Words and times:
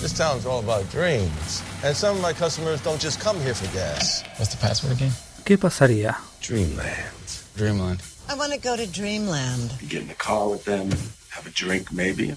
This 0.00 0.12
town's 0.12 0.46
all 0.46 0.60
about 0.60 0.88
dreams. 0.90 1.62
And 1.82 1.96
some 1.96 2.16
of 2.16 2.22
my 2.22 2.32
customers 2.32 2.80
don't 2.82 3.00
just 3.00 3.20
come 3.20 3.38
here 3.40 3.54
for 3.54 3.66
gas. 3.74 4.22
What's 4.38 4.54
the 4.54 4.60
password 4.60 4.92
again? 4.92 5.12
¿Qué 5.44 5.58
pasaría 5.58 6.16
Dreamland. 6.40 6.94
Dreamland. 7.56 8.00
I 8.28 8.34
want 8.34 8.52
to 8.52 8.58
go 8.60 8.76
to 8.76 8.86
Dreamland. 8.86 9.72
You 9.80 9.88
get 9.88 10.02
in 10.02 10.08
the 10.08 10.14
car 10.14 10.48
with 10.48 10.64
them, 10.64 10.90
have 11.30 11.46
a 11.46 11.50
drink 11.50 11.90
maybe. 11.92 12.34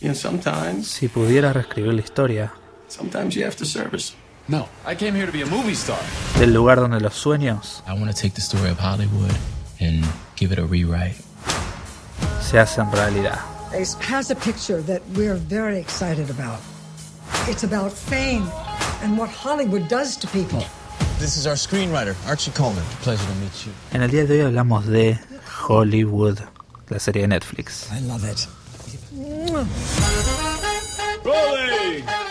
You 0.00 0.08
know, 0.08 0.14
sometimes, 0.14 0.88
si 0.88 1.08
pudiera 1.08 1.52
reescribir 1.52 1.92
la 1.94 2.02
historia 2.02 2.52
sometimes 2.88 3.34
you 3.34 3.44
have 3.44 3.56
to 3.56 3.64
service. 3.64 4.14
No, 4.48 4.68
I 4.84 4.94
came 4.94 5.14
here 5.14 5.26
to 5.26 5.32
be 5.32 5.42
a 5.42 5.46
movie 5.46 5.74
star. 5.74 5.98
del 6.38 6.52
lugar 6.52 6.76
donde 6.78 7.00
los 7.00 7.14
sueños 7.14 7.82
I 7.86 7.94
want 7.94 8.14
to 8.14 8.20
take 8.20 8.34
the 8.34 8.40
story 8.40 8.70
of 8.70 8.78
Hollywood 8.78 9.34
and 9.80 10.04
give 10.36 10.52
it 10.52 10.58
a 10.58 10.66
rewrite. 10.66 11.16
se 12.40 12.58
hacen 12.58 12.90
realidad? 12.92 13.51
Ace 13.74 13.94
has 13.94 14.30
a 14.30 14.34
picture 14.34 14.82
that 14.82 15.02
we're 15.14 15.36
very 15.36 15.78
excited 15.78 16.28
about. 16.28 16.60
It's 17.48 17.64
about 17.64 17.90
fame 17.90 18.46
and 19.02 19.16
what 19.16 19.30
Hollywood 19.30 19.88
does 19.88 20.16
to 20.18 20.26
people. 20.26 20.62
This 21.18 21.38
is 21.38 21.46
our 21.46 21.54
screenwriter, 21.54 22.14
Archie 22.28 22.50
Coleman. 22.50 22.84
Pleasure 23.00 23.24
to 23.26 23.34
meet 23.36 23.66
you. 23.66 23.72
En 23.92 24.02
el 24.02 24.08
día 24.10 24.26
de 24.26 24.42
hoy 24.42 24.52
hablamos 24.52 24.86
de 24.86 25.18
Hollywood, 25.46 26.38
la 26.90 26.98
serie 26.98 27.22
de 27.22 27.28
Netflix. 27.28 27.90
I 27.90 28.00
love 28.00 28.24
it. 28.24 28.46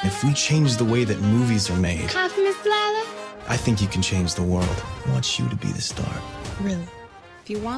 If 0.04 0.24
we 0.24 0.34
change 0.34 0.78
the 0.78 0.86
way 0.86 1.06
that 1.06 1.20
movies 1.22 1.72
are 1.72 1.78
made, 1.78 2.10
Coffee, 2.10 2.44
Miss 2.44 2.58
Lala? 2.66 3.04
I 3.50 3.58
think 3.58 3.82
you 3.82 3.88
can 3.88 4.04
change 4.04 4.36
the 4.36 4.44
world. 4.44 4.84
I 5.08 5.12
want 5.12 5.40
you 5.40 5.50
to 5.50 5.56
be 5.56 5.72
the 5.72 5.82
star. 5.82 6.14
Really? 6.62 6.86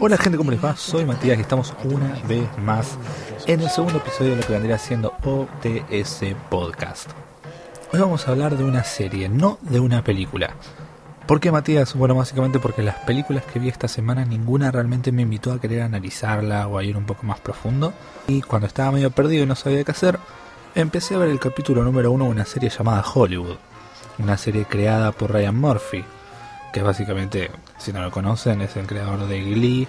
Hola 0.02 0.18
gente, 0.18 0.38
¿cómo 0.38 0.52
les 0.52 0.64
va? 0.64 0.76
Soy 0.76 1.06
Matías 1.06 1.38
y 1.38 1.42
estamos 1.42 1.74
una 1.86 2.22
vez 2.28 2.46
más 2.58 2.98
en 3.48 3.62
el 3.62 3.70
segundo 3.70 4.00
episodio 4.00 4.32
de 4.32 4.36
lo 4.36 4.44
que 4.46 4.52
vendría 4.52 4.78
siendo 4.78 5.14
OTS 5.24 6.36
Podcast. 6.50 7.10
Hoy 7.94 8.02
vamos 8.02 8.28
a 8.28 8.32
hablar 8.32 8.58
de 8.58 8.66
una 8.66 8.84
serie, 8.84 9.30
no 9.30 9.60
de 9.62 9.80
una 9.80 10.04
película. 10.04 10.54
¿Por 11.26 11.40
qué 11.40 11.50
Matías? 11.50 11.94
Bueno, 11.96 12.14
básicamente 12.14 12.60
porque 12.60 12.84
las 12.84 12.98
películas 12.98 13.46
que 13.46 13.60
vi 13.60 13.70
esta 13.70 13.88
semana 13.88 14.26
ninguna 14.26 14.70
realmente 14.70 15.14
me 15.14 15.22
invitó 15.22 15.54
a 15.54 15.62
querer 15.62 15.82
analizarla 15.84 16.68
o 16.68 16.78
a 16.78 16.84
ir 16.84 16.98
un 16.98 17.06
poco 17.06 17.26
más 17.26 17.40
profundo. 17.40 17.94
Y 18.28 18.42
cuando 18.42 18.68
estaba 18.68 18.92
medio 18.92 19.12
perdido 19.12 19.44
y 19.44 19.48
no 19.48 19.56
sabía 19.56 19.86
qué 19.86 19.92
hacer, 19.92 20.20
empecé 20.76 21.16
a 21.16 21.20
ver 21.20 21.30
el 21.30 21.40
capítulo 21.40 21.84
número 21.84 22.12
uno 22.12 22.26
de 22.26 22.32
una 22.32 22.46
serie 22.46 22.70
llamada 22.70 23.02
Hollywood. 23.02 23.56
Una 24.20 24.38
serie 24.38 24.66
creada 24.66 25.14
por 25.14 25.32
Ryan 25.32 25.56
Murphy, 25.56 26.04
que 26.74 26.82
básicamente, 26.84 27.50
si 27.84 27.92
no 27.92 28.02
lo 28.02 28.12
conocen, 28.12 28.62
es 28.62 28.78
el 28.78 28.88
creador 28.88 29.28
de 29.28 29.44
Glee, 29.44 29.88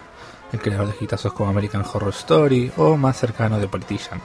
el 0.53 0.61
creador 0.61 0.89
de 0.89 0.97
hitazos 1.01 1.33
como 1.33 1.51
American 1.51 1.85
Horror 1.85 2.11
Story 2.11 2.73
o 2.77 2.97
más 2.97 3.17
cercano 3.17 3.61
de 3.61 3.69
Politician. 3.69 4.21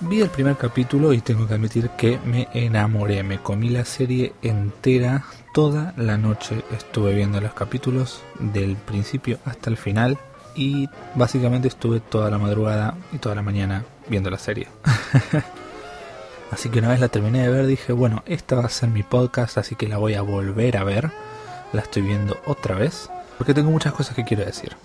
Vi 0.00 0.20
el 0.20 0.28
primer 0.28 0.56
capítulo 0.56 1.12
y 1.12 1.20
tengo 1.20 1.46
que 1.46 1.54
admitir 1.54 1.90
que 1.90 2.18
me 2.24 2.48
enamoré, 2.52 3.22
me 3.22 3.38
comí 3.38 3.68
la 3.68 3.84
serie 3.84 4.34
entera, 4.42 5.24
toda 5.54 5.94
la 5.96 6.18
noche 6.18 6.64
estuve 6.76 7.14
viendo 7.14 7.40
los 7.40 7.54
capítulos 7.54 8.22
del 8.40 8.74
principio 8.74 9.38
hasta 9.44 9.70
el 9.70 9.76
final 9.76 10.18
y 10.56 10.88
básicamente 11.14 11.68
estuve 11.68 12.00
toda 12.00 12.28
la 12.28 12.38
madrugada 12.38 12.96
y 13.12 13.18
toda 13.18 13.36
la 13.36 13.42
mañana 13.42 13.84
viendo 14.08 14.30
la 14.30 14.38
serie. 14.38 14.66
Así 16.50 16.70
que 16.70 16.80
una 16.80 16.88
vez 16.88 16.98
la 16.98 17.08
terminé 17.08 17.42
de 17.42 17.50
ver 17.50 17.66
dije, 17.66 17.92
bueno, 17.92 18.24
esta 18.26 18.56
va 18.56 18.64
a 18.64 18.68
ser 18.68 18.88
mi 18.88 19.02
podcast, 19.02 19.58
así 19.58 19.74
que 19.74 19.88
la 19.88 19.98
voy 19.98 20.14
a 20.14 20.22
volver 20.22 20.76
a 20.76 20.84
ver. 20.84 21.10
La 21.72 21.82
estoy 21.82 22.02
viendo 22.02 22.36
otra 22.46 22.76
vez, 22.76 23.10
porque 23.38 23.54
tengo 23.54 23.70
muchas 23.70 23.92
cosas 23.92 24.14
que 24.14 24.24
quiero 24.24 24.44
decir. 24.44 24.76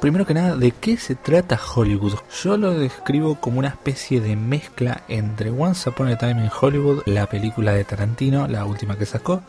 Primero 0.00 0.26
que 0.26 0.34
nada, 0.34 0.56
¿de 0.56 0.72
qué 0.72 0.98
se 0.98 1.14
trata 1.14 1.58
Hollywood? 1.74 2.14
Yo 2.42 2.56
lo 2.56 2.78
describo 2.78 3.40
como 3.40 3.58
una 3.58 3.68
especie 3.68 4.20
de 4.20 4.36
mezcla 4.36 5.02
entre 5.08 5.50
Once 5.50 5.88
Upon 5.88 6.08
a 6.08 6.18
Time 6.18 6.44
in 6.44 6.50
Hollywood, 6.60 7.02
la 7.06 7.26
película 7.26 7.72
de 7.72 7.84
Tarantino, 7.84 8.46
la 8.46 8.66
última 8.66 8.96
que 8.96 9.06
sacó, 9.06 9.42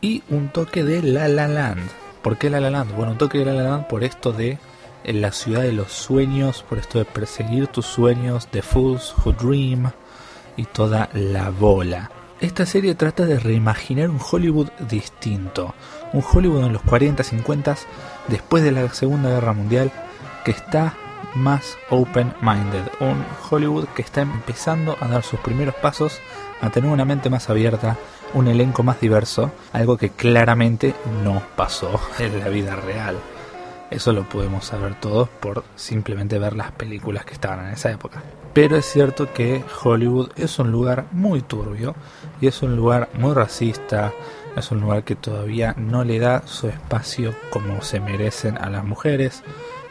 y 0.00 0.22
un 0.30 0.50
toque 0.50 0.84
de 0.84 1.02
La 1.02 1.28
La 1.28 1.48
Land. 1.48 1.90
¿Por 2.22 2.38
qué 2.38 2.48
La 2.48 2.60
La 2.60 2.70
Land? 2.70 2.94
Bueno, 2.94 3.12
un 3.12 3.18
toque 3.18 3.38
de 3.38 3.44
La 3.44 3.54
La 3.54 3.64
Land 3.64 3.86
por 3.88 4.04
esto 4.04 4.32
de 4.32 4.58
en 5.04 5.20
la 5.20 5.32
ciudad 5.32 5.62
de 5.62 5.72
los 5.72 5.92
sueños, 5.92 6.64
por 6.68 6.78
esto 6.78 6.98
de 6.98 7.04
perseguir 7.04 7.66
tus 7.66 7.86
sueños, 7.86 8.46
The 8.48 8.62
Fools 8.62 9.14
Who 9.24 9.32
Dream 9.32 9.90
y 10.56 10.64
toda 10.64 11.08
la 11.12 11.50
bola. 11.50 12.10
Esta 12.40 12.66
serie 12.66 12.94
trata 12.94 13.26
de 13.26 13.40
reimaginar 13.40 14.10
un 14.10 14.20
Hollywood 14.20 14.68
distinto, 14.88 15.74
un 16.12 16.22
Hollywood 16.22 16.66
en 16.66 16.72
los 16.72 16.82
40, 16.82 17.24
50, 17.24 17.76
después 18.28 18.62
de 18.62 18.70
la 18.70 18.88
Segunda 18.90 19.28
Guerra 19.30 19.52
Mundial, 19.54 19.90
que 20.44 20.52
está 20.52 20.94
más 21.34 21.76
open-minded, 21.90 22.84
un 23.00 23.24
Hollywood 23.50 23.86
que 23.88 24.02
está 24.02 24.20
empezando 24.20 24.96
a 25.00 25.08
dar 25.08 25.24
sus 25.24 25.40
primeros 25.40 25.74
pasos, 25.74 26.20
a 26.60 26.70
tener 26.70 26.92
una 26.92 27.04
mente 27.04 27.28
más 27.28 27.50
abierta, 27.50 27.96
un 28.34 28.46
elenco 28.46 28.84
más 28.84 29.00
diverso, 29.00 29.50
algo 29.72 29.96
que 29.96 30.10
claramente 30.10 30.94
no 31.24 31.42
pasó 31.56 32.00
en 32.20 32.38
la 32.38 32.48
vida 32.50 32.76
real. 32.76 33.16
Eso 33.90 34.12
lo 34.12 34.28
podemos 34.28 34.66
saber 34.66 34.94
todos 35.00 35.28
por 35.28 35.64
simplemente 35.74 36.38
ver 36.38 36.54
las 36.54 36.72
películas 36.72 37.24
que 37.24 37.32
estaban 37.32 37.66
en 37.66 37.72
esa 37.72 37.90
época. 37.90 38.22
Pero 38.52 38.76
es 38.76 38.84
cierto 38.84 39.32
que 39.32 39.64
Hollywood 39.82 40.30
es 40.36 40.58
un 40.58 40.70
lugar 40.70 41.06
muy 41.12 41.40
turbio 41.40 41.94
y 42.40 42.48
es 42.48 42.62
un 42.62 42.76
lugar 42.76 43.08
muy 43.14 43.32
racista, 43.32 44.12
es 44.56 44.70
un 44.70 44.80
lugar 44.80 45.04
que 45.04 45.16
todavía 45.16 45.74
no 45.78 46.04
le 46.04 46.18
da 46.18 46.46
su 46.46 46.68
espacio 46.68 47.34
como 47.50 47.80
se 47.80 48.00
merecen 48.00 48.58
a 48.58 48.68
las 48.68 48.84
mujeres. 48.84 49.42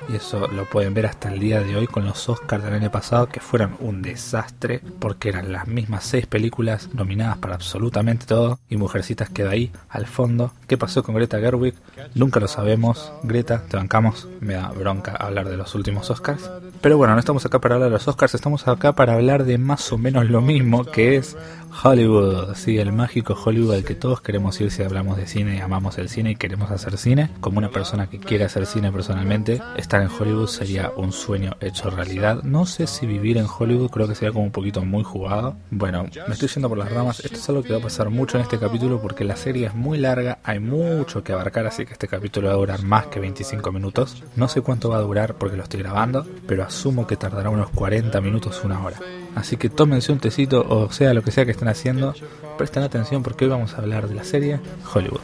Y 0.09 0.15
eso 0.15 0.47
lo 0.47 0.65
pueden 0.65 0.93
ver 0.93 1.05
hasta 1.05 1.29
el 1.29 1.39
día 1.39 1.61
de 1.61 1.75
hoy 1.75 1.87
con 1.87 2.05
los 2.05 2.29
Oscars 2.29 2.63
del 2.63 2.73
año 2.73 2.91
pasado 2.91 3.27
que 3.27 3.39
fueron 3.39 3.75
un 3.79 4.01
desastre 4.01 4.81
porque 4.99 5.29
eran 5.29 5.51
las 5.51 5.67
mismas 5.67 6.05
seis 6.05 6.25
películas 6.25 6.89
nominadas 6.93 7.37
para 7.37 7.55
absolutamente 7.55 8.25
todo 8.25 8.59
y 8.69 8.77
Mujercitas 8.77 9.29
queda 9.29 9.51
ahí 9.51 9.71
al 9.89 10.07
fondo. 10.07 10.53
¿Qué 10.67 10.77
pasó 10.77 11.03
con 11.03 11.15
Greta 11.15 11.39
Gerwig? 11.39 11.75
Nunca 12.15 12.39
lo 12.39 12.47
sabemos. 12.47 13.11
Greta, 13.23 13.63
te 13.67 13.75
bancamos. 13.75 14.27
Me 14.39 14.53
da 14.53 14.69
bronca 14.69 15.15
hablar 15.15 15.49
de 15.49 15.57
los 15.57 15.75
últimos 15.75 16.09
Oscars. 16.09 16.49
Pero 16.81 16.97
bueno, 16.97 17.13
no 17.13 17.19
estamos 17.19 17.45
acá 17.45 17.59
para 17.59 17.75
hablar 17.75 17.89
de 17.89 17.93
los 17.95 18.07
Oscars, 18.07 18.35
estamos 18.35 18.67
acá 18.67 18.93
para 18.93 19.13
hablar 19.13 19.45
de 19.45 19.57
más 19.57 19.91
o 19.91 19.97
menos 19.97 20.29
lo 20.29 20.41
mismo 20.41 20.85
que 20.85 21.17
es 21.17 21.35
Hollywood, 21.83 22.55
sí, 22.55 22.77
el 22.77 22.91
mágico 22.91 23.33
Hollywood 23.33 23.75
al 23.75 23.83
que 23.83 23.95
todos 23.95 24.21
queremos 24.21 24.59
ir 24.61 24.71
si 24.71 24.83
hablamos 24.83 25.17
de 25.17 25.27
cine 25.27 25.57
y 25.57 25.59
amamos 25.59 25.97
el 25.97 26.09
cine 26.09 26.31
y 26.31 26.35
queremos 26.35 26.71
hacer 26.71 26.97
cine. 26.97 27.29
Como 27.39 27.57
una 27.57 27.69
persona 27.69 28.07
que 28.07 28.19
quiere 28.19 28.45
hacer 28.45 28.65
cine 28.65 28.91
personalmente, 28.91 29.61
estar 29.97 30.01
en 30.01 30.21
Hollywood 30.21 30.47
sería 30.47 30.91
un 30.95 31.11
sueño 31.11 31.55
hecho 31.59 31.89
realidad. 31.89 32.43
No 32.43 32.65
sé 32.65 32.87
si 32.87 33.05
vivir 33.05 33.37
en 33.37 33.45
Hollywood 33.47 33.89
creo 33.89 34.07
que 34.07 34.15
sería 34.15 34.31
como 34.31 34.45
un 34.45 34.51
poquito 34.51 34.83
muy 34.83 35.03
jugado. 35.03 35.55
Bueno, 35.71 36.05
me 36.27 36.33
estoy 36.33 36.49
yendo 36.49 36.69
por 36.69 36.77
las 36.77 36.91
ramas. 36.91 37.19
Esto 37.21 37.37
es 37.37 37.49
algo 37.49 37.63
que 37.63 37.73
va 37.73 37.79
a 37.79 37.81
pasar 37.81 38.09
mucho 38.09 38.37
en 38.37 38.43
este 38.43 38.59
capítulo 38.59 39.01
porque 39.01 39.23
la 39.23 39.35
serie 39.35 39.67
es 39.67 39.75
muy 39.75 39.97
larga, 39.97 40.39
hay 40.43 40.59
mucho 40.59 41.23
que 41.23 41.33
abarcar, 41.33 41.65
así 41.67 41.85
que 41.85 41.93
este 41.93 42.07
capítulo 42.07 42.49
va 42.49 42.53
a 42.53 42.57
durar 42.57 42.83
más 42.83 43.07
que 43.07 43.19
25 43.19 43.71
minutos. 43.71 44.23
No 44.35 44.47
sé 44.47 44.61
cuánto 44.61 44.89
va 44.89 44.97
a 44.97 45.01
durar 45.01 45.35
porque 45.35 45.57
lo 45.57 45.63
estoy 45.63 45.81
grabando, 45.81 46.25
pero 46.47 46.63
asumo 46.63 47.07
que 47.07 47.15
tardará 47.15 47.49
unos 47.49 47.69
40 47.71 48.19
minutos, 48.21 48.61
una 48.63 48.83
hora. 48.83 48.97
Así 49.35 49.57
que 49.57 49.69
tómense 49.69 50.11
un 50.11 50.19
tecito 50.19 50.65
o 50.67 50.91
sea 50.91 51.13
lo 51.13 51.23
que 51.23 51.31
sea 51.31 51.45
que 51.45 51.51
estén 51.51 51.67
haciendo, 51.67 52.13
presten 52.57 52.83
atención 52.83 53.23
porque 53.23 53.45
hoy 53.45 53.51
vamos 53.51 53.73
a 53.73 53.77
hablar 53.77 54.07
de 54.07 54.15
la 54.15 54.23
serie 54.23 54.59
Hollywood. 54.93 55.21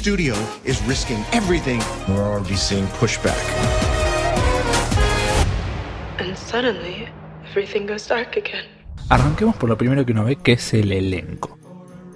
Studio 0.00 0.34
is 0.64 0.80
risking 0.88 1.22
everything. 1.32 1.78
We're 2.08 2.24
already 2.24 2.56
seeing 2.56 2.86
pushback. 2.98 3.36
And 6.18 6.34
suddenly, 6.38 7.06
everything 7.50 7.86
goes 7.86 8.08
dark 8.08 8.34
again. 8.38 8.64
Arranquemos 9.10 9.56
por 9.56 9.68
lo 9.68 9.76
primero 9.76 10.06
que 10.06 10.12
uno 10.12 10.24
ve, 10.24 10.36
que 10.36 10.52
es 10.52 10.72
el 10.72 10.92
elenco. 10.92 11.58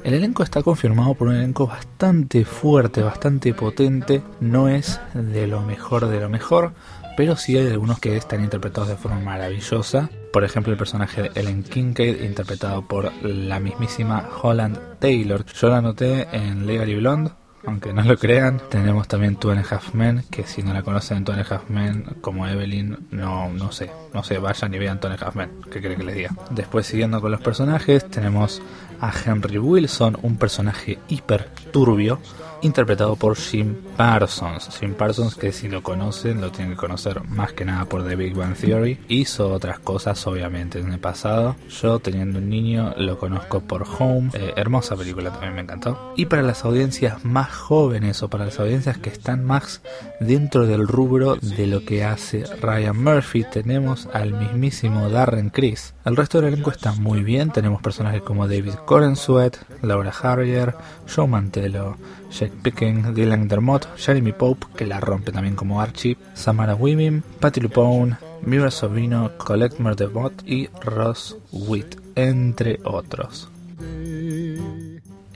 El 0.02 0.14
elenco 0.14 0.42
está 0.42 0.62
confirmado 0.62 1.14
por 1.14 1.28
un 1.28 1.34
elenco 1.34 1.66
bastante 1.66 2.46
fuerte, 2.46 3.02
bastante 3.02 3.52
potente. 3.52 4.22
No 4.40 4.68
es 4.68 4.98
de 5.12 5.46
lo 5.46 5.60
mejor 5.60 6.08
de 6.08 6.20
lo 6.20 6.30
mejor, 6.30 6.72
pero 7.18 7.36
sí 7.36 7.58
hay 7.58 7.68
algunos 7.68 7.98
que 7.98 8.16
están 8.16 8.42
interpretados 8.42 8.88
de 8.88 8.96
forma 8.96 9.20
maravillosa. 9.20 10.08
Por 10.32 10.44
ejemplo, 10.44 10.72
el 10.72 10.78
personaje 10.78 11.24
de 11.24 11.38
Ellen 11.38 11.62
Kincaid, 11.62 12.22
interpretado 12.22 12.88
por 12.88 13.12
la 13.22 13.60
mismísima 13.60 14.26
Holland 14.42 14.78
Taylor. 15.00 15.44
Yo 15.44 15.68
la 15.68 15.82
noté 15.82 16.28
en 16.32 16.66
Legally 16.66 16.96
Blonde, 16.96 17.30
aunque 17.66 17.92
no 17.92 18.02
lo 18.02 18.16
crean. 18.16 18.60
Tenemos 18.70 19.08
también 19.08 19.36
Two 19.36 19.50
and 19.50 19.64
Half 19.68 19.94
Men, 19.94 20.24
que 20.30 20.44
si 20.44 20.62
no 20.62 20.72
la 20.72 20.82
conocen, 20.82 21.24
Two 21.24 21.32
and 21.32 21.46
Half 21.50 21.70
Men, 21.70 22.04
como 22.20 22.46
Evelyn, 22.46 23.06
no, 23.10 23.48
no 23.50 23.72
sé, 23.72 23.90
no 24.12 24.22
sé, 24.22 24.38
vayan 24.38 24.74
y 24.74 24.78
vean 24.78 25.00
Two 25.00 25.10
and 25.10 25.22
Half 25.22 25.36
Men, 25.36 25.50
¿qué 25.70 25.80
creen 25.80 25.98
que 25.98 26.04
les 26.04 26.14
diga? 26.14 26.30
Después, 26.50 26.86
siguiendo 26.86 27.20
con 27.20 27.30
los 27.30 27.40
personajes, 27.40 28.08
tenemos 28.08 28.62
a 29.00 29.12
Henry 29.24 29.58
Wilson, 29.58 30.16
un 30.22 30.36
personaje 30.36 30.98
hiper 31.08 31.50
turbio, 31.72 32.20
interpretado 32.64 33.16
por 33.16 33.36
Jim 33.36 33.74
Parsons. 33.96 34.70
Jim 34.80 34.94
Parsons, 34.94 35.34
que 35.34 35.52
si 35.52 35.68
lo 35.68 35.82
conocen, 35.82 36.40
lo 36.40 36.50
tienen 36.50 36.74
que 36.74 36.80
conocer 36.80 37.22
más 37.28 37.52
que 37.52 37.64
nada 37.64 37.84
por 37.84 38.06
The 38.06 38.16
Big 38.16 38.34
Bang 38.34 38.54
Theory. 38.54 38.98
Hizo 39.08 39.52
otras 39.52 39.78
cosas, 39.78 40.26
obviamente, 40.26 40.78
en 40.80 40.92
el 40.92 40.98
pasado. 40.98 41.56
Yo, 41.68 41.98
teniendo 41.98 42.38
un 42.38 42.48
niño, 42.48 42.94
lo 42.96 43.18
conozco 43.18 43.60
por 43.60 43.84
Home. 43.98 44.30
Eh, 44.32 44.54
hermosa 44.56 44.96
película, 44.96 45.30
también 45.30 45.54
me 45.54 45.60
encantó. 45.60 46.14
Y 46.16 46.26
para 46.26 46.42
las 46.42 46.64
audiencias 46.64 47.24
más 47.24 47.54
jóvenes 47.54 48.22
o 48.22 48.28
para 48.28 48.46
las 48.46 48.58
audiencias 48.58 48.98
que 48.98 49.10
están 49.10 49.44
más 49.44 49.82
dentro 50.20 50.66
del 50.66 50.88
rubro 50.88 51.36
de 51.36 51.66
lo 51.66 51.84
que 51.84 52.04
hace 52.04 52.44
Ryan 52.60 53.02
Murphy, 53.02 53.44
tenemos 53.44 54.08
al 54.12 54.32
mismísimo 54.32 55.10
Darren 55.10 55.50
Criss. 55.50 55.94
El 56.04 56.16
resto 56.16 56.40
del 56.40 56.54
elenco 56.54 56.70
está 56.70 56.92
muy 56.92 57.22
bien. 57.22 57.50
Tenemos 57.50 57.82
personajes 57.82 58.22
como 58.22 58.48
David 58.48 58.74
Corenswet, 58.86 59.58
Laura 59.82 60.12
Harrier, 60.22 60.74
Joe 61.14 61.26
Mantello, 61.26 61.96
Jake 62.30 62.53
Picking, 62.54 63.14
Dylan 63.14 63.48
Dermott, 63.48 63.86
Jeremy 63.96 64.32
Pope, 64.32 64.66
que 64.76 64.86
la 64.86 65.00
rompe 65.00 65.32
también 65.32 65.56
como 65.56 65.80
Archie, 65.80 66.16
Samara 66.34 66.74
Weaving, 66.74 67.22
Patty 67.40 67.60
Lupone, 67.60 68.16
Mira 68.42 68.70
Sobrino, 68.70 69.32
Colette 69.38 69.78
Murdevot 69.80 70.42
y 70.46 70.68
Ross 70.82 71.36
Witt, 71.52 71.96
entre 72.14 72.78
otros. 72.84 73.48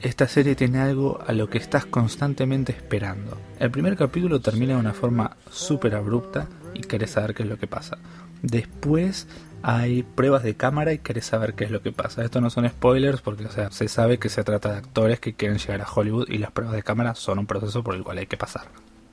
Esta 0.00 0.28
serie 0.28 0.54
tiene 0.54 0.78
algo 0.78 1.18
a 1.26 1.32
lo 1.32 1.50
que 1.50 1.58
estás 1.58 1.84
constantemente 1.84 2.72
esperando. 2.72 3.36
El 3.58 3.70
primer 3.70 3.96
capítulo 3.96 4.40
termina 4.40 4.74
de 4.74 4.80
una 4.80 4.92
forma 4.92 5.36
súper 5.50 5.96
abrupta 5.96 6.46
y 6.74 6.82
querés 6.82 7.10
saber 7.10 7.34
qué 7.34 7.42
es 7.42 7.48
lo 7.48 7.58
que 7.58 7.66
pasa. 7.66 7.98
Después 8.42 9.26
hay 9.62 10.02
pruebas 10.02 10.42
de 10.42 10.54
cámara 10.54 10.92
y 10.92 10.98
querés 10.98 11.26
saber 11.26 11.54
qué 11.54 11.64
es 11.64 11.70
lo 11.70 11.82
que 11.82 11.92
pasa. 11.92 12.24
Esto 12.24 12.40
no 12.40 12.50
son 12.50 12.68
spoilers 12.68 13.20
porque 13.20 13.46
o 13.46 13.50
sea, 13.50 13.70
se 13.70 13.88
sabe 13.88 14.18
que 14.18 14.28
se 14.28 14.44
trata 14.44 14.72
de 14.72 14.78
actores 14.78 15.20
que 15.20 15.34
quieren 15.34 15.58
llegar 15.58 15.80
a 15.82 15.92
Hollywood 15.92 16.28
y 16.28 16.38
las 16.38 16.52
pruebas 16.52 16.76
de 16.76 16.82
cámara 16.82 17.14
son 17.14 17.38
un 17.38 17.46
proceso 17.46 17.82
por 17.82 17.94
el 17.94 18.02
cual 18.02 18.18
hay 18.18 18.26
que 18.26 18.36
pasar. 18.36 18.68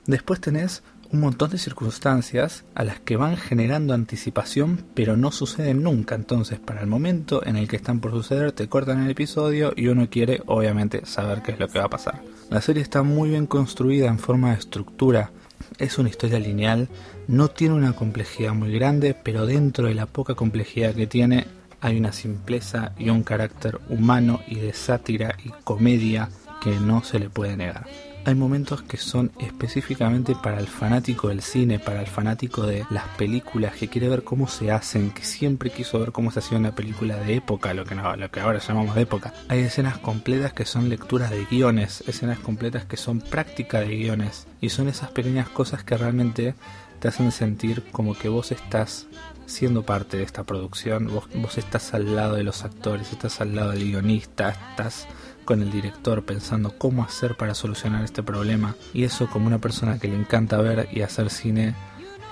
Después 0.06 0.40
tenés 0.40 0.82
un 1.12 1.20
montón 1.20 1.50
de 1.50 1.58
circunstancias 1.58 2.64
a 2.74 2.84
las 2.84 3.00
que 3.00 3.16
van 3.16 3.36
generando 3.36 3.94
anticipación 3.94 4.84
pero 4.94 5.16
no 5.16 5.30
suceden 5.32 5.82
nunca. 5.82 6.14
Entonces 6.14 6.58
para 6.58 6.80
el 6.80 6.86
momento 6.86 7.44
en 7.44 7.56
el 7.56 7.68
que 7.68 7.76
están 7.76 8.00
por 8.00 8.12
suceder 8.12 8.52
te 8.52 8.68
cortan 8.68 9.02
el 9.02 9.10
episodio 9.10 9.72
y 9.76 9.88
uno 9.88 10.08
quiere 10.10 10.42
obviamente 10.46 11.06
saber 11.06 11.42
qué 11.42 11.52
es 11.52 11.58
lo 11.58 11.68
que 11.68 11.78
va 11.78 11.86
a 11.86 11.90
pasar. 11.90 12.22
La 12.50 12.60
serie 12.60 12.82
está 12.82 13.02
muy 13.02 13.30
bien 13.30 13.46
construida 13.46 14.06
en 14.06 14.18
forma 14.18 14.50
de 14.50 14.58
estructura. 14.58 15.32
Es 15.78 15.98
una 15.98 16.08
historia 16.08 16.38
lineal 16.38 16.88
no 17.28 17.48
tiene 17.48 17.74
una 17.74 17.92
complejidad 17.92 18.54
muy 18.54 18.72
grande, 18.72 19.14
pero 19.14 19.46
dentro 19.46 19.88
de 19.88 19.94
la 19.94 20.06
poca 20.06 20.34
complejidad 20.34 20.94
que 20.94 21.06
tiene 21.06 21.46
hay 21.80 21.98
una 21.98 22.12
simpleza 22.12 22.92
y 22.98 23.10
un 23.10 23.22
carácter 23.22 23.78
humano 23.88 24.40
y 24.46 24.56
de 24.56 24.72
sátira 24.72 25.36
y 25.44 25.50
comedia 25.64 26.28
que 26.62 26.78
no 26.80 27.02
se 27.02 27.18
le 27.18 27.28
puede 27.28 27.56
negar. 27.56 27.86
Hay 28.26 28.34
momentos 28.34 28.82
que 28.82 28.96
son 28.96 29.30
específicamente 29.38 30.34
para 30.34 30.58
el 30.58 30.66
fanático 30.66 31.28
del 31.28 31.42
cine, 31.42 31.78
para 31.78 32.00
el 32.00 32.08
fanático 32.08 32.66
de 32.66 32.84
las 32.90 33.06
películas, 33.16 33.76
que 33.76 33.86
quiere 33.86 34.08
ver 34.08 34.24
cómo 34.24 34.48
se 34.48 34.72
hacen, 34.72 35.12
que 35.12 35.22
siempre 35.22 35.70
quiso 35.70 36.00
ver 36.00 36.10
cómo 36.10 36.32
se 36.32 36.40
hacía 36.40 36.58
una 36.58 36.74
película 36.74 37.18
de 37.18 37.36
época, 37.36 37.72
lo 37.72 37.84
que, 37.84 37.94
ahora 38.40 38.58
llamamos 38.58 38.96
época. 38.96 39.32
Hay 39.46 39.60
escenas 39.60 39.98
completas 39.98 40.52
que 40.52 40.64
son 40.64 40.88
lecturas 40.88 41.30
de 41.30 41.44
guiones, 41.44 42.02
escenas 42.08 42.40
completas 42.40 42.84
que 42.84 42.96
son 42.96 43.20
práctica 43.20 43.78
de 43.78 43.96
guiones, 43.96 44.48
y 44.60 44.70
son 44.70 44.88
esas 44.88 45.12
pequeñas 45.12 45.48
cosas 45.48 45.84
que 45.84 45.96
realmente 45.96 46.56
te 46.98 47.06
hacen 47.06 47.30
sentir 47.30 47.84
como 47.92 48.18
que 48.18 48.28
vos 48.28 48.50
estás 48.50 49.06
siendo 49.46 49.84
parte 49.84 50.16
de 50.16 50.24
esta 50.24 50.42
producción, 50.42 51.06
vos, 51.06 51.28
vos 51.36 51.58
estás 51.58 51.94
al 51.94 52.16
lado 52.16 52.34
de 52.34 52.42
los 52.42 52.64
actores, 52.64 53.12
estás 53.12 53.40
al 53.40 53.54
lado 53.54 53.70
del 53.70 53.84
guionista, 53.84 54.48
estás 54.48 55.06
con 55.46 55.62
el 55.62 55.70
director 55.70 56.22
pensando 56.26 56.74
cómo 56.76 57.02
hacer 57.02 57.36
para 57.36 57.54
solucionar 57.54 58.04
este 58.04 58.22
problema 58.22 58.74
y 58.92 59.04
eso 59.04 59.28
como 59.28 59.46
una 59.46 59.58
persona 59.58 59.98
que 59.98 60.08
le 60.08 60.16
encanta 60.16 60.58
ver 60.58 60.90
y 60.92 61.00
hacer 61.00 61.30
cine 61.30 61.74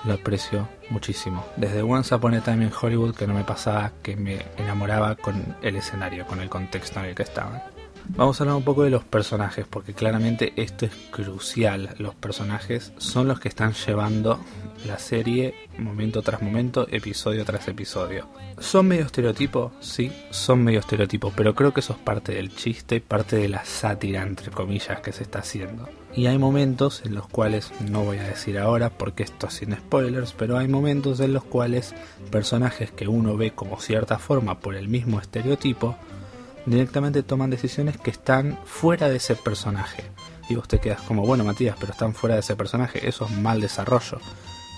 lo 0.03 0.13
aprecio 0.13 0.69
muchísimo. 0.91 1.43
Desde 1.57 1.81
Once 1.81 2.13
Upon 2.13 2.35
a 2.35 2.41
Time 2.41 2.65
in 2.65 2.71
Hollywood 2.79 3.15
que 3.15 3.25
no 3.25 3.33
me 3.33 3.43
pasaba 3.43 3.91
que 4.03 4.15
me 4.15 4.45
enamoraba 4.57 5.15
con 5.15 5.55
el 5.63 5.75
escenario, 5.77 6.27
con 6.27 6.39
el 6.41 6.49
contexto 6.49 6.99
en 6.99 7.07
el 7.07 7.15
que 7.15 7.23
estaban. 7.23 7.63
Vamos 8.09 8.39
a 8.39 8.43
hablar 8.43 8.57
un 8.57 8.63
poco 8.63 8.83
de 8.83 8.91
los 8.91 9.03
personajes, 9.03 9.65
porque 9.67 9.93
claramente 9.93 10.53
esto 10.57 10.85
es 10.85 10.91
crucial. 11.09 11.95
Los 11.97 12.13
personajes 12.13 12.93
son 12.97 13.27
los 13.27 13.39
que 13.39 13.49
están 13.49 13.73
llevando 13.73 14.39
la 14.85 14.99
serie 14.99 15.53
momento 15.77 16.21
tras 16.21 16.41
momento, 16.41 16.87
episodio 16.89 17.43
tras 17.45 17.67
episodio. 17.67 18.27
¿Son 18.59 18.87
medio 18.87 19.05
estereotipo? 19.05 19.71
Sí, 19.79 20.11
son 20.31 20.63
medio 20.63 20.79
estereotipo, 20.79 21.33
pero 21.35 21.55
creo 21.55 21.73
que 21.73 21.81
eso 21.81 21.93
es 21.93 21.99
parte 21.99 22.33
del 22.33 22.55
chiste, 22.55 23.01
parte 23.01 23.35
de 23.35 23.49
la 23.49 23.65
sátira, 23.65 24.23
entre 24.23 24.51
comillas, 24.51 25.01
que 25.01 25.11
se 25.11 25.23
está 25.23 25.39
haciendo. 25.39 25.89
Y 26.15 26.27
hay 26.27 26.37
momentos 26.37 27.01
en 27.05 27.15
los 27.15 27.27
cuales, 27.27 27.71
no 27.81 28.03
voy 28.03 28.17
a 28.17 28.23
decir 28.23 28.57
ahora 28.57 28.89
porque 28.89 29.23
esto 29.23 29.47
es 29.47 29.55
sin 29.55 29.75
spoilers, 29.75 30.33
pero 30.33 30.57
hay 30.57 30.67
momentos 30.67 31.19
en 31.19 31.33
los 31.33 31.43
cuales 31.43 31.93
personajes 32.31 32.91
que 32.91 33.07
uno 33.07 33.35
ve 33.35 33.51
como 33.51 33.79
cierta 33.81 34.17
forma 34.17 34.59
por 34.59 34.75
el 34.75 34.87
mismo 34.87 35.19
estereotipo, 35.19 35.97
directamente 36.65 37.23
toman 37.23 37.49
decisiones 37.49 37.97
que 37.97 38.11
están 38.11 38.57
fuera 38.65 39.09
de 39.09 39.17
ese 39.17 39.35
personaje. 39.35 40.03
Y 40.47 40.55
vos 40.55 40.67
te 40.67 40.79
quedas 40.79 41.01
como, 41.01 41.25
bueno 41.25 41.43
Matías, 41.43 41.75
pero 41.79 41.91
están 41.91 42.13
fuera 42.13 42.35
de 42.35 42.41
ese 42.41 42.55
personaje, 42.55 43.07
eso 43.07 43.25
es 43.25 43.31
mal 43.31 43.59
desarrollo. 43.59 44.19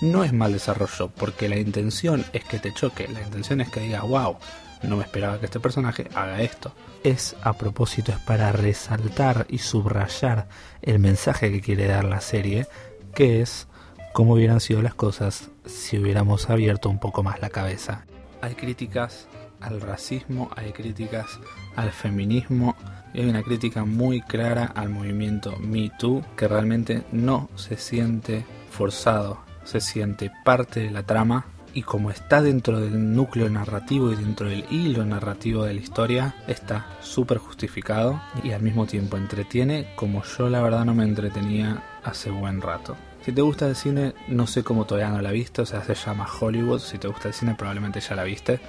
No 0.00 0.22
es 0.22 0.32
mal 0.32 0.52
desarrollo, 0.52 1.10
porque 1.10 1.48
la 1.48 1.56
intención 1.56 2.24
es 2.32 2.44
que 2.44 2.58
te 2.58 2.72
choque, 2.72 3.08
la 3.08 3.20
intención 3.20 3.60
es 3.60 3.68
que 3.68 3.80
digas, 3.80 4.02
wow, 4.02 4.36
no 4.84 4.96
me 4.96 5.02
esperaba 5.02 5.40
que 5.40 5.46
este 5.46 5.58
personaje 5.58 6.08
haga 6.14 6.40
esto. 6.40 6.72
Es 7.02 7.34
a 7.42 7.54
propósito, 7.54 8.12
es 8.12 8.18
para 8.18 8.52
resaltar 8.52 9.46
y 9.48 9.58
subrayar 9.58 10.48
el 10.82 11.00
mensaje 11.00 11.50
que 11.50 11.60
quiere 11.60 11.88
dar 11.88 12.04
la 12.04 12.20
serie, 12.20 12.68
que 13.12 13.40
es 13.40 13.66
cómo 14.12 14.34
hubieran 14.34 14.60
sido 14.60 14.82
las 14.82 14.94
cosas 14.94 15.50
si 15.64 15.98
hubiéramos 15.98 16.48
abierto 16.48 16.88
un 16.88 17.00
poco 17.00 17.24
más 17.24 17.40
la 17.40 17.50
cabeza. 17.50 18.06
Hay 18.40 18.54
críticas 18.54 19.26
al 19.60 19.80
racismo, 19.80 20.48
hay 20.54 20.72
críticas 20.72 21.26
al 21.74 21.90
feminismo 21.90 22.76
y 23.12 23.20
hay 23.20 23.28
una 23.28 23.42
crítica 23.42 23.84
muy 23.84 24.20
clara 24.20 24.66
al 24.76 24.90
movimiento 24.90 25.56
Me 25.58 25.90
Too 25.98 26.24
que 26.36 26.46
realmente 26.46 27.02
no 27.10 27.48
se 27.56 27.76
siente 27.76 28.44
forzado, 28.70 29.47
se 29.68 29.82
siente 29.82 30.32
parte 30.46 30.80
de 30.80 30.90
la 30.90 31.02
trama 31.02 31.44
y 31.74 31.82
como 31.82 32.10
está 32.10 32.40
dentro 32.40 32.80
del 32.80 33.14
núcleo 33.14 33.50
narrativo 33.50 34.10
y 34.10 34.16
dentro 34.16 34.48
del 34.48 34.64
hilo 34.70 35.04
narrativo 35.04 35.64
de 35.64 35.74
la 35.74 35.80
historia, 35.80 36.34
está 36.46 36.86
súper 37.02 37.36
justificado 37.36 38.18
y 38.42 38.52
al 38.52 38.62
mismo 38.62 38.86
tiempo 38.86 39.18
entretiene 39.18 39.92
como 39.94 40.22
yo 40.24 40.48
la 40.48 40.62
verdad 40.62 40.86
no 40.86 40.94
me 40.94 41.04
entretenía 41.04 41.82
hace 42.02 42.30
buen 42.30 42.62
rato. 42.62 42.96
Si 43.26 43.32
te 43.32 43.42
gusta 43.42 43.68
el 43.68 43.76
cine, 43.76 44.14
no 44.28 44.46
sé 44.46 44.64
cómo 44.64 44.86
todavía 44.86 45.10
no 45.10 45.20
la 45.20 45.32
viste, 45.32 45.60
o 45.60 45.66
sea, 45.66 45.84
se 45.84 45.94
llama 45.94 46.26
Hollywood, 46.40 46.80
si 46.80 46.96
te 46.96 47.08
gusta 47.08 47.28
el 47.28 47.34
cine 47.34 47.54
probablemente 47.54 48.00
ya 48.00 48.16
la 48.16 48.24
viste. 48.24 48.60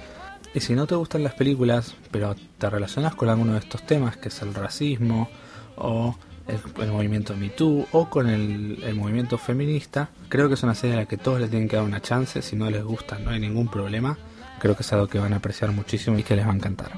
Y 0.52 0.60
si 0.60 0.74
no 0.74 0.86
te 0.86 0.96
gustan 0.96 1.22
las 1.22 1.32
películas, 1.32 1.94
pero 2.10 2.36
te 2.58 2.68
relacionas 2.68 3.14
con 3.14 3.30
alguno 3.30 3.54
de 3.54 3.60
estos 3.60 3.86
temas, 3.86 4.18
que 4.18 4.28
es 4.28 4.42
el 4.42 4.52
racismo 4.52 5.30
o 5.76 6.14
el, 6.50 6.90
movimiento 6.90 7.36
Me 7.36 7.50
Too 7.50 7.86
o 7.92 8.10
con 8.10 8.28
el, 8.28 8.82
el, 8.82 8.94
movimiento 8.94 9.38
feminista, 9.38 10.10
creo 10.28 10.48
que 10.48 10.54
es 10.54 10.62
una 10.62 10.74
serie 10.74 10.96
a 10.96 11.00
la 11.00 11.06
que 11.06 11.16
todos 11.16 11.40
le 11.40 11.48
tienen 11.48 11.68
que 11.68 11.76
dar 11.76 11.84
una 11.84 12.00
chance. 12.00 12.42
Si 12.42 12.56
no 12.56 12.70
les 12.70 12.84
gusta, 12.84 13.18
no 13.18 13.30
hay 13.30 13.40
ningún 13.40 13.68
problema. 13.68 14.18
Creo 14.60 14.76
que 14.76 14.82
es 14.82 14.92
algo 14.92 15.08
que 15.08 15.18
van 15.18 15.32
a 15.32 15.36
apreciar 15.36 15.72
muchísimo 15.72 16.18
y 16.18 16.22
que 16.22 16.36
les 16.36 16.46
va 16.46 16.52
a 16.52 16.56
encantar. 16.56 16.92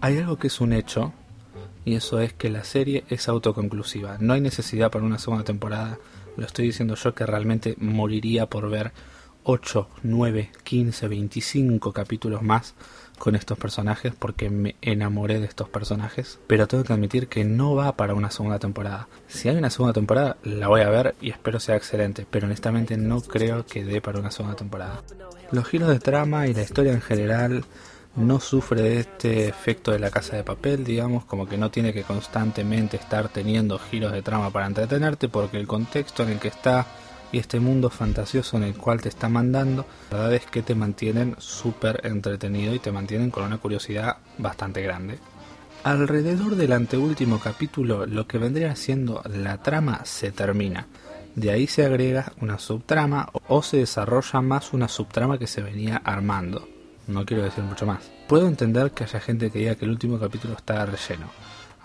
Hay 0.00 0.18
algo 0.18 0.36
que 0.36 0.48
es 0.48 0.60
un 0.60 0.72
hecho, 0.72 1.12
y 1.84 1.94
eso 1.94 2.20
es 2.20 2.34
que 2.34 2.50
la 2.50 2.64
serie 2.64 3.04
es 3.08 3.28
autoconclusiva. 3.28 4.18
No 4.20 4.34
hay 4.34 4.40
necesidad 4.40 4.90
para 4.90 5.04
una 5.04 5.18
segunda 5.18 5.44
temporada. 5.44 5.98
Lo 6.36 6.44
estoy 6.44 6.66
diciendo 6.66 6.94
yo 6.94 7.14
que 7.14 7.24
realmente 7.24 7.76
moriría 7.78 8.46
por 8.46 8.68
ver 8.68 8.92
8, 9.44 9.88
9, 10.02 10.50
15, 10.62 11.08
25 11.08 11.92
capítulos 11.92 12.42
más 12.42 12.74
con 13.18 13.34
estos 13.34 13.58
personajes 13.58 14.12
porque 14.18 14.50
me 14.50 14.76
enamoré 14.80 15.40
de 15.40 15.46
estos 15.46 15.68
personajes. 15.68 16.38
Pero 16.46 16.66
tengo 16.66 16.84
que 16.84 16.92
admitir 16.92 17.28
que 17.28 17.44
no 17.44 17.74
va 17.74 17.96
para 17.96 18.14
una 18.14 18.30
segunda 18.30 18.58
temporada. 18.58 19.08
Si 19.26 19.48
hay 19.48 19.56
una 19.56 19.70
segunda 19.70 19.92
temporada, 19.92 20.36
la 20.44 20.68
voy 20.68 20.80
a 20.80 20.88
ver 20.88 21.14
y 21.20 21.30
espero 21.30 21.60
sea 21.60 21.76
excelente. 21.76 22.26
Pero 22.30 22.46
honestamente 22.46 22.96
no 22.96 23.20
creo 23.20 23.66
que 23.66 23.84
dé 23.84 24.00
para 24.00 24.20
una 24.20 24.30
segunda 24.30 24.56
temporada. 24.56 25.02
Los 25.50 25.66
giros 25.66 25.88
de 25.88 25.98
trama 25.98 26.46
y 26.46 26.54
la 26.54 26.62
historia 26.62 26.92
en 26.92 27.00
general 27.00 27.64
no 28.16 28.40
sufre 28.40 28.82
de 28.82 29.00
este 29.00 29.48
efecto 29.48 29.92
de 29.92 29.98
la 29.98 30.10
casa 30.10 30.36
de 30.36 30.42
papel, 30.42 30.84
digamos, 30.84 31.24
como 31.24 31.46
que 31.46 31.56
no 31.56 31.70
tiene 31.70 31.92
que 31.92 32.02
constantemente 32.02 32.96
estar 32.96 33.28
teniendo 33.28 33.78
giros 33.78 34.12
de 34.12 34.22
trama 34.22 34.50
para 34.50 34.66
entretenerte 34.66 35.28
porque 35.28 35.58
el 35.58 35.66
contexto 35.66 36.24
en 36.24 36.30
el 36.30 36.38
que 36.40 36.48
está 36.48 36.86
y 37.32 37.38
este 37.38 37.60
mundo 37.60 37.90
fantasioso 37.90 38.56
en 38.56 38.64
el 38.64 38.74
cual 38.74 39.00
te 39.00 39.08
está 39.08 39.28
mandando, 39.28 39.86
la 40.10 40.18
verdad 40.18 40.34
es 40.34 40.46
que 40.46 40.62
te 40.62 40.74
mantienen 40.74 41.36
súper 41.38 42.00
entretenido 42.04 42.74
y 42.74 42.78
te 42.78 42.92
mantienen 42.92 43.30
con 43.30 43.44
una 43.44 43.58
curiosidad 43.58 44.18
bastante 44.38 44.82
grande. 44.82 45.18
Alrededor 45.84 46.56
del 46.56 46.72
anteúltimo 46.72 47.38
capítulo, 47.38 48.04
lo 48.06 48.26
que 48.26 48.38
vendría 48.38 48.74
siendo 48.76 49.22
la 49.28 49.62
trama 49.62 50.00
se 50.04 50.32
termina. 50.32 50.86
De 51.34 51.52
ahí 51.52 51.66
se 51.66 51.84
agrega 51.84 52.32
una 52.40 52.58
subtrama 52.58 53.30
o 53.46 53.62
se 53.62 53.78
desarrolla 53.78 54.40
más 54.40 54.72
una 54.72 54.88
subtrama 54.88 55.38
que 55.38 55.46
se 55.46 55.62
venía 55.62 56.02
armando. 56.04 56.68
No 57.06 57.24
quiero 57.24 57.44
decir 57.44 57.62
mucho 57.62 57.86
más. 57.86 58.10
Puedo 58.26 58.48
entender 58.48 58.90
que 58.90 59.04
haya 59.04 59.20
gente 59.20 59.50
que 59.50 59.60
diga 59.60 59.74
que 59.76 59.84
el 59.84 59.92
último 59.92 60.18
capítulo 60.18 60.54
está 60.54 60.84
relleno. 60.84 61.30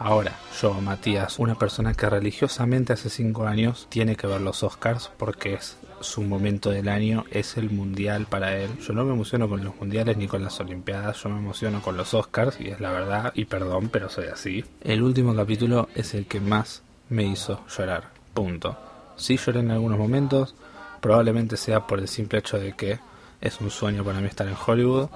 Ahora, 0.06 0.38
yo, 0.62 0.74
Matías, 0.82 1.40
una 1.40 1.56
persona 1.56 1.94
que 1.94 2.10
religiosamente 2.10 2.92
hace 2.92 3.10
5 3.10 3.48
años 3.48 3.88
tiene 3.90 4.18
que 4.18 4.28
ver 4.28 4.42
los 4.42 4.62
Oscars 4.62 5.10
porque 5.18 5.54
es 5.54 5.78
su 6.02 6.24
momento 6.24 6.72
del 6.72 6.90
año, 6.90 7.24
es 7.32 7.56
el 7.56 7.70
mundial 7.70 8.26
para 8.26 8.58
él. 8.58 8.70
Yo 8.80 8.92
no 8.92 9.06
me 9.06 9.14
emociono 9.14 9.48
con 9.48 9.64
los 9.64 9.74
mundiales 9.78 10.18
ni 10.18 10.28
con 10.28 10.44
las 10.44 10.60
olimpiadas, 10.60 11.24
yo 11.24 11.30
me 11.30 11.40
emociono 11.40 11.82
con 11.82 11.96
los 11.96 12.14
Oscars 12.14 12.60
y 12.60 12.68
es 12.68 12.82
la 12.82 12.92
verdad, 12.92 13.32
y 13.34 13.46
perdón, 13.46 13.88
pero 13.88 14.10
soy 14.10 14.26
así. 14.26 14.66
El 14.82 15.04
último 15.04 15.34
capítulo 15.34 15.88
es 15.96 16.14
el 16.16 16.26
que 16.26 16.42
más 16.42 16.84
me 17.08 17.24
hizo 17.24 17.62
llorar, 17.70 18.10
punto. 18.34 18.78
Sí 19.16 19.38
lloré 19.38 19.62
en 19.62 19.72
algunos 19.72 19.98
momentos, 19.98 20.54
probablemente 21.00 21.56
sea 21.56 21.88
por 21.88 22.00
el 22.00 22.10
simple 22.10 22.40
hecho 22.40 22.60
de 22.60 22.74
que 22.74 23.00
es 23.40 23.62
un 23.62 23.70
sueño 23.72 24.04
para 24.04 24.20
mí 24.20 24.28
estar 24.28 24.50
en 24.50 24.58
Hollywood. 24.68 25.08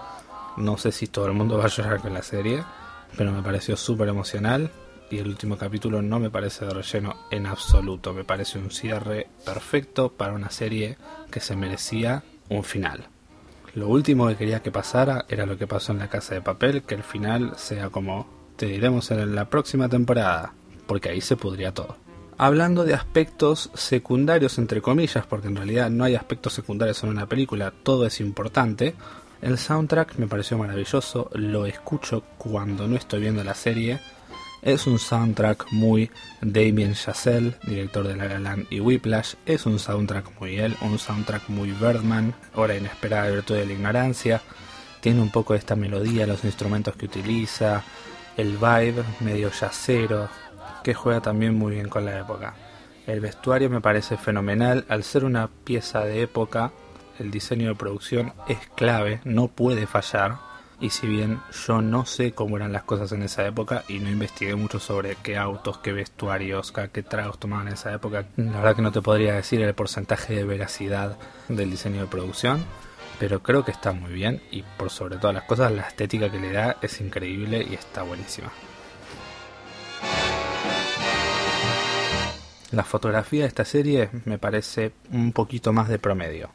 No 0.55 0.77
sé 0.77 0.93
si 0.93 1.07
todo 1.07 1.25
el 1.25 1.33
mundo 1.33 1.57
va 1.57 1.65
a 1.65 1.67
llorar 1.67 1.99
con 1.99 2.13
la 2.13 2.21
serie 2.21 2.63
pero 3.15 3.31
me 3.31 3.41
pareció 3.41 3.77
súper 3.77 4.09
emocional 4.09 4.71
y 5.09 5.19
el 5.19 5.27
último 5.27 5.57
capítulo 5.57 6.01
no 6.01 6.19
me 6.19 6.29
parece 6.29 6.65
de 6.65 6.73
relleno 6.73 7.15
en 7.31 7.45
absoluto, 7.45 8.13
me 8.13 8.23
parece 8.23 8.59
un 8.59 8.71
cierre 8.71 9.27
perfecto 9.45 10.11
para 10.11 10.33
una 10.33 10.49
serie 10.49 10.97
que 11.31 11.39
se 11.39 11.55
merecía 11.55 12.23
un 12.49 12.63
final. 12.63 13.07
Lo 13.73 13.89
último 13.89 14.27
que 14.27 14.35
quería 14.35 14.61
que 14.61 14.71
pasara 14.71 15.25
era 15.29 15.45
lo 15.45 15.57
que 15.57 15.67
pasó 15.67 15.91
en 15.91 15.99
la 15.99 16.09
casa 16.09 16.33
de 16.33 16.41
papel, 16.41 16.83
que 16.83 16.95
el 16.95 17.03
final 17.03 17.53
sea 17.57 17.89
como 17.89 18.27
te 18.55 18.65
diremos 18.65 19.11
en 19.11 19.35
la 19.35 19.49
próxima 19.49 19.87
temporada, 19.87 20.53
porque 20.87 21.09
ahí 21.09 21.21
se 21.21 21.37
pudría 21.37 21.73
todo. 21.73 21.95
Hablando 22.39 22.83
de 22.83 22.93
aspectos 22.93 23.69
secundarios, 23.73 24.57
entre 24.57 24.81
comillas, 24.81 25.25
porque 25.25 25.47
en 25.47 25.55
realidad 25.55 25.89
no 25.89 26.03
hay 26.03 26.15
aspectos 26.15 26.53
secundarios 26.53 27.03
en 27.03 27.09
una 27.09 27.27
película, 27.27 27.73
todo 27.83 28.05
es 28.05 28.19
importante, 28.19 28.95
el 29.41 29.57
soundtrack 29.57 30.15
me 30.17 30.27
pareció 30.27 30.57
maravilloso, 30.57 31.29
lo 31.33 31.65
escucho 31.65 32.23
cuando 32.37 32.87
no 32.87 32.95
estoy 32.95 33.21
viendo 33.21 33.43
la 33.43 33.53
serie. 33.53 33.99
Es 34.61 34.87
un 34.87 34.97
soundtrack 34.97 35.71
muy 35.71 36.09
Damien 36.41 36.93
Chazelle, 36.93 37.55
director 37.63 38.07
de 38.07 38.15
La 38.15 38.39
Land 38.39 38.65
y 38.69 38.79
Whiplash. 38.79 39.35
Es 39.45 39.65
un 39.65 39.77
soundtrack 39.77 40.39
muy 40.39 40.57
él, 40.57 40.75
un 40.81 40.97
soundtrack 40.97 41.49
muy 41.49 41.71
Birdman, 41.71 42.33
Hora 42.55 42.75
inesperada 42.75 43.29
virtud 43.29 43.55
de 43.55 43.67
la 43.67 43.73
ignorancia. 43.73 44.41
Tiene 44.99 45.21
un 45.21 45.29
poco 45.29 45.53
de 45.53 45.59
esta 45.59 45.75
melodía, 45.75 46.25
los 46.25 46.43
instrumentos 46.43 46.95
que 46.95 47.05
utiliza, 47.05 47.83
el 48.35 48.57
vibe 48.57 49.03
medio 49.19 49.51
yacero, 49.51 50.27
que 50.83 50.93
juega 50.93 51.21
también 51.21 51.55
muy 51.55 51.75
bien 51.75 51.87
con 51.87 52.05
la 52.05 52.19
época. 52.19 52.55
El 53.05 53.19
vestuario 53.21 53.69
me 53.69 53.79
parece 53.79 54.17
fenomenal, 54.17 54.85
al 54.89 55.03
ser 55.03 55.23
una 55.23 55.47
pieza 55.47 56.01
de 56.01 56.23
época, 56.23 56.71
el 57.19 57.31
diseño 57.31 57.69
de 57.69 57.75
producción 57.75 58.33
es 58.47 58.59
clave, 58.75 59.21
no 59.23 59.47
puede 59.47 59.87
fallar. 59.87 60.37
Y 60.79 60.91
si 60.91 61.07
bien 61.07 61.39
yo 61.65 61.81
no 61.81 62.05
sé 62.05 62.33
cómo 62.33 62.55
eran 62.55 62.71
las 62.71 62.83
cosas 62.83 63.11
en 63.11 63.23
esa 63.23 63.45
época 63.47 63.83
y 63.87 63.97
no 63.99 64.09
investigué 64.09 64.55
mucho 64.55 64.79
sobre 64.79 65.15
qué 65.15 65.35
autos, 65.35 65.79
qué 65.79 65.91
vestuarios, 65.91 66.71
qué 66.93 67.01
tragos 67.01 67.39
tomaban 67.39 67.67
en 67.67 67.73
esa 67.73 67.91
época, 67.93 68.25
la 68.35 68.57
verdad 68.57 68.75
que 68.75 68.81
no 68.83 68.91
te 68.91 69.01
podría 69.01 69.33
decir 69.33 69.59
el 69.61 69.73
porcentaje 69.73 70.35
de 70.35 70.43
veracidad 70.43 71.17
del 71.47 71.71
diseño 71.71 72.01
de 72.01 72.07
producción, 72.07 72.63
pero 73.19 73.41
creo 73.41 73.65
que 73.65 73.71
está 73.71 73.91
muy 73.91 74.13
bien 74.13 74.41
y 74.51 74.63
por 74.77 74.91
sobre 74.91 75.17
todas 75.17 75.33
las 75.33 75.45
cosas 75.45 75.71
la 75.71 75.81
estética 75.81 76.29
que 76.29 76.39
le 76.39 76.51
da 76.51 76.77
es 76.81 77.01
increíble 77.01 77.65
y 77.67 77.73
está 77.73 78.03
buenísima. 78.03 78.51
La 82.71 82.83
fotografía 82.83 83.43
de 83.43 83.47
esta 83.47 83.65
serie 83.65 84.09
me 84.25 84.37
parece 84.37 84.91
un 85.11 85.31
poquito 85.31 85.71
más 85.71 85.87
de 85.87 85.99
promedio. 85.99 86.49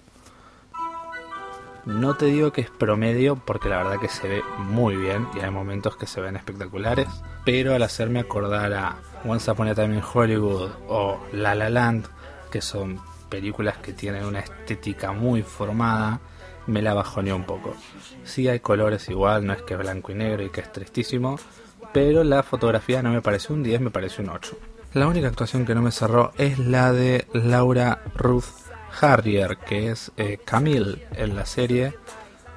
No 1.84 2.14
te 2.14 2.26
digo 2.26 2.52
que 2.52 2.60
es 2.60 2.70
promedio 2.70 3.36
porque 3.36 3.68
la 3.68 3.78
verdad 3.78 3.98
que 3.98 4.08
se 4.08 4.28
ve 4.28 4.42
muy 4.56 4.96
bien 4.96 5.26
y 5.34 5.40
hay 5.40 5.50
momentos 5.50 5.96
que 5.96 6.06
se 6.06 6.20
ven 6.20 6.36
espectaculares, 6.36 7.08
pero 7.44 7.74
al 7.74 7.82
hacerme 7.82 8.20
acordar 8.20 8.72
a 8.72 8.96
Once 9.24 9.50
Upon 9.50 9.66
a 9.66 9.74
Time 9.74 9.96
in 9.96 10.02
Hollywood 10.02 10.70
o 10.86 11.18
La 11.32 11.56
La 11.56 11.70
Land, 11.70 12.06
que 12.52 12.60
son 12.60 13.00
películas 13.28 13.78
que 13.78 13.92
tienen 13.92 14.24
una 14.24 14.38
estética 14.38 15.10
muy 15.10 15.42
formada, 15.42 16.20
me 16.68 16.82
la 16.82 16.94
bajoneó 16.94 17.34
un 17.34 17.44
poco. 17.44 17.74
Sí 18.22 18.46
hay 18.46 18.60
colores 18.60 19.08
igual, 19.08 19.44
no 19.44 19.52
es 19.52 19.62
que 19.62 19.74
blanco 19.74 20.12
y 20.12 20.14
negro 20.14 20.44
y 20.44 20.50
que 20.50 20.60
es 20.60 20.72
tristísimo, 20.72 21.36
pero 21.92 22.22
la 22.22 22.44
fotografía 22.44 23.02
no 23.02 23.10
me 23.10 23.22
pareció 23.22 23.56
un 23.56 23.64
10, 23.64 23.80
me 23.80 23.90
pareció 23.90 24.22
un 24.22 24.30
8. 24.30 24.56
La 24.94 25.08
única 25.08 25.26
actuación 25.26 25.64
que 25.64 25.74
no 25.74 25.82
me 25.82 25.90
cerró 25.90 26.32
es 26.38 26.58
la 26.58 26.92
de 26.92 27.26
Laura 27.32 28.02
Ruth 28.14 28.44
Harrier, 29.00 29.58
que 29.58 29.90
es 29.90 30.12
eh, 30.16 30.38
Camille 30.44 31.06
en 31.12 31.36
la 31.36 31.46
serie, 31.46 31.94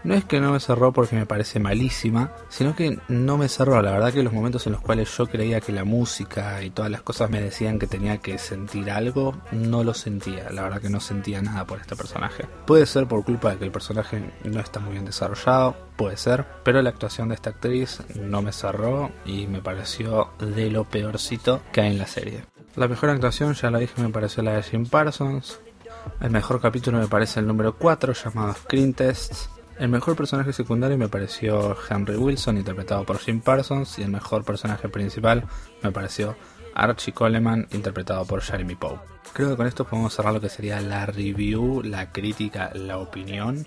no 0.06 0.14
es 0.14 0.24
que 0.24 0.40
no 0.40 0.52
me 0.52 0.60
cerró 0.60 0.94
porque 0.94 1.16
me 1.16 1.26
parece 1.26 1.60
malísima, 1.60 2.32
sino 2.48 2.76
que 2.76 3.00
no 3.08 3.40
me 3.40 3.50
cerró. 3.50 3.82
La 3.82 3.92
verdad 3.92 4.14
que 4.14 4.22
los 4.22 4.34
momentos 4.34 4.68
en 4.68 4.74
los 4.74 4.82
cuales 4.82 5.10
yo 5.18 5.26
creía 5.26 5.62
que 5.62 5.72
la 5.72 5.84
música 5.84 6.62
y 6.64 6.70
todas 6.70 6.92
las 6.92 7.02
cosas 7.02 7.32
me 7.32 7.42
decían 7.42 7.80
que 7.80 7.88
tenía 7.88 8.20
que 8.20 8.38
sentir 8.38 8.92
algo, 8.92 9.36
no 9.52 9.84
lo 9.84 9.96
sentía. 9.96 10.52
La 10.52 10.62
verdad 10.62 10.80
que 10.80 10.92
no 10.92 11.00
sentía 11.00 11.42
nada 11.42 11.66
por 11.66 11.80
este 11.80 11.96
personaje. 11.96 12.46
Puede 12.68 12.86
ser 12.86 13.08
por 13.08 13.26
culpa 13.26 13.50
de 13.50 13.58
que 13.58 13.66
el 13.66 13.72
personaje 13.72 14.32
no 14.44 14.60
está 14.60 14.80
muy 14.80 14.92
bien 14.92 15.06
desarrollado, 15.06 15.76
puede 15.96 16.18
ser, 16.18 16.46
pero 16.64 16.84
la 16.84 16.92
actuación 16.92 17.30
de 17.30 17.36
esta 17.36 17.50
actriz 17.50 18.04
no 18.14 18.44
me 18.44 18.52
cerró 18.52 19.10
y 19.26 19.48
me 19.48 19.64
pareció 19.64 20.30
de 20.38 20.70
lo 20.70 20.84
peorcito 20.84 21.64
que 21.72 21.82
hay 21.82 21.92
en 21.94 21.98
la 21.98 22.08
serie. 22.08 22.44
La 22.76 22.88
mejor 22.88 23.10
actuación, 23.10 23.56
ya 23.56 23.72
la 23.72 23.80
dije, 23.80 24.00
me 24.00 24.10
pareció 24.10 24.44
la 24.44 24.54
de 24.54 24.62
Jim 24.62 24.86
Parsons. 24.86 25.62
El 26.22 26.32
mejor 26.32 26.62
capítulo 26.62 27.00
me 27.00 27.08
parece 27.08 27.40
el 27.40 27.48
número 27.48 27.76
4 27.76 28.14
llamado 28.14 28.54
Screen 28.54 28.94
Tests. 28.94 29.50
El 29.78 29.90
mejor 29.90 30.16
personaje 30.16 30.54
secundario 30.54 30.98
me 30.98 31.10
pareció 31.10 31.76
Henry 31.90 32.16
Wilson 32.16 32.58
interpretado 32.58 33.06
por 33.06 33.20
Jim 33.20 33.42
Parsons 33.42 34.00
y 34.00 34.04
el 34.04 34.10
mejor 34.10 34.46
personaje 34.46 34.88
principal 34.88 35.44
me 35.84 35.92
pareció 35.92 36.36
Archie 36.74 37.14
Coleman 37.14 37.68
interpretado 37.72 38.26
por 38.26 38.42
Jeremy 38.42 38.76
Pope. 38.76 39.02
Creo 39.34 39.50
que 39.50 39.58
con 39.58 39.68
esto 39.68 39.86
podemos 39.86 40.14
cerrar 40.14 40.34
lo 40.34 40.42
que 40.42 40.50
sería 40.50 40.80
la 40.80 41.06
review, 41.06 41.82
la 41.84 42.12
crítica, 42.12 42.72
la 42.74 42.98
opinión. 42.98 43.66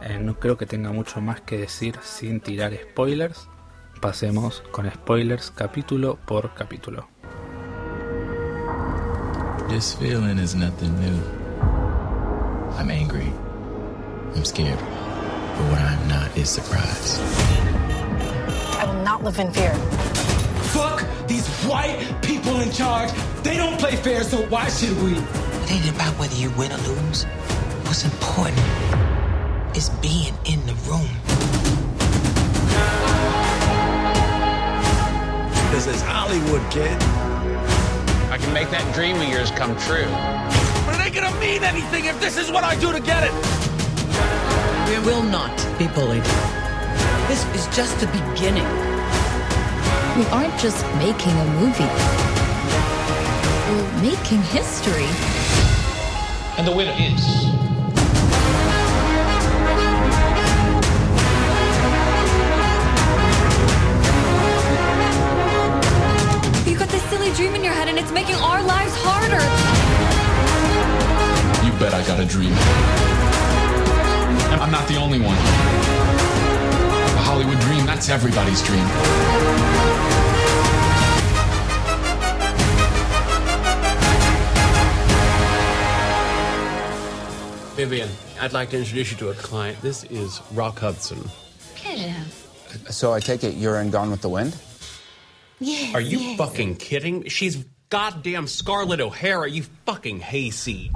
Eh, 0.00 0.18
no 0.18 0.38
creo 0.38 0.56
que 0.56 0.66
tenga 0.66 0.92
mucho 0.92 1.20
más 1.20 1.42
que 1.42 1.58
decir 1.58 1.98
sin 2.02 2.40
tirar 2.40 2.72
spoilers. 2.74 3.48
Pasemos 4.00 4.62
con 4.70 4.90
spoilers 4.90 5.50
capítulo 5.50 6.18
por 6.26 6.54
capítulo. 6.54 7.08
I'm 12.76 12.90
angry. 12.90 13.32
I'm 14.34 14.44
scared. 14.44 14.78
But 14.78 15.70
what 15.70 15.80
I'm 15.80 16.08
not 16.08 16.36
is 16.36 16.50
surprised. 16.50 17.20
I 18.78 18.84
will 18.86 19.02
not 19.04 19.22
live 19.22 19.38
in 19.38 19.52
fear. 19.52 19.72
Fuck 20.74 21.06
these 21.28 21.46
white 21.64 22.04
people 22.20 22.60
in 22.60 22.72
charge. 22.72 23.12
They 23.42 23.56
don't 23.56 23.78
play 23.78 23.94
fair, 23.94 24.24
so 24.24 24.38
why 24.48 24.68
should 24.68 25.00
we? 25.02 25.12
It 25.12 25.70
ain't 25.70 25.90
about 25.94 26.18
whether 26.18 26.34
you 26.34 26.50
win 26.50 26.72
or 26.72 26.78
lose. 26.78 27.24
What's 27.84 28.04
important 28.04 28.58
is 29.76 29.90
being 30.02 30.34
in 30.44 30.66
the 30.66 30.74
room. 30.90 31.08
This 35.70 35.86
is 35.86 36.02
Hollywood, 36.02 36.62
kid. 36.72 37.00
I 38.30 38.38
can 38.38 38.52
make 38.52 38.70
that 38.70 38.94
dream 38.94 39.16
of 39.16 39.28
yours 39.28 39.52
come 39.52 39.76
true. 39.78 40.63
But 41.14 41.22
it 41.22 41.26
gonna 41.26 41.40
mean 41.40 41.62
anything 41.62 42.06
if 42.06 42.20
this 42.20 42.36
is 42.36 42.50
what 42.50 42.64
I 42.64 42.74
do 42.80 42.90
to 42.90 42.98
get 42.98 43.22
it. 43.22 43.32
We 44.88 44.98
will 45.06 45.22
not 45.22 45.54
be 45.78 45.86
bullied. 45.86 46.24
This 47.28 47.44
is 47.54 47.66
just 47.76 48.00
the 48.00 48.06
beginning. 48.06 48.66
We 50.16 50.26
aren't 50.32 50.58
just 50.58 50.84
making 50.96 51.30
a 51.30 51.44
movie. 51.60 51.86
We're 53.70 54.02
making 54.02 54.42
history. 54.42 55.06
And 56.58 56.66
the 56.66 56.72
winner 56.72 56.94
is. 56.98 57.44
You 66.66 66.76
got 66.76 66.88
this 66.88 67.02
silly 67.04 67.32
dream 67.34 67.54
in 67.54 67.62
your 67.62 67.72
head 67.72 67.88
and 67.88 67.98
it's 67.98 68.10
making 68.10 68.36
our 68.36 68.62
lives 68.62 68.94
harder. 68.96 69.83
You 71.84 71.90
bet 71.90 72.00
I 72.00 72.06
got 72.06 72.18
a 72.18 72.24
dream. 72.24 72.52
And 74.52 74.62
I'm 74.62 74.70
not 74.70 74.88
the 74.88 74.96
only 74.96 75.20
one. 75.20 75.36
A 75.36 77.20
Hollywood 77.20 77.60
dream, 77.60 77.84
that's 77.84 78.08
everybody's 78.08 78.62
dream. 78.62 78.86
Vivian, 87.76 88.08
I'd 88.40 88.54
like 88.54 88.70
to 88.70 88.78
introduce 88.78 89.10
you 89.10 89.18
to 89.18 89.28
a 89.28 89.34
client. 89.34 89.78
This 89.82 90.04
is 90.04 90.40
Rock 90.54 90.78
Hudson. 90.78 91.22
Pleasure. 91.74 92.14
So 92.88 93.12
I 93.12 93.20
take 93.20 93.44
it 93.44 93.56
you're 93.56 93.78
in 93.78 93.90
Gone 93.90 94.10
with 94.10 94.22
the 94.22 94.30
Wind? 94.30 94.56
Yes. 95.60 95.94
Are 95.94 96.00
you 96.00 96.18
yes. 96.18 96.38
fucking 96.38 96.76
kidding? 96.76 97.28
She's 97.28 97.62
goddamn 97.90 98.46
Scarlett 98.46 99.02
O'Hara, 99.02 99.50
you 99.50 99.64
fucking 99.84 100.20
hayseed. 100.20 100.90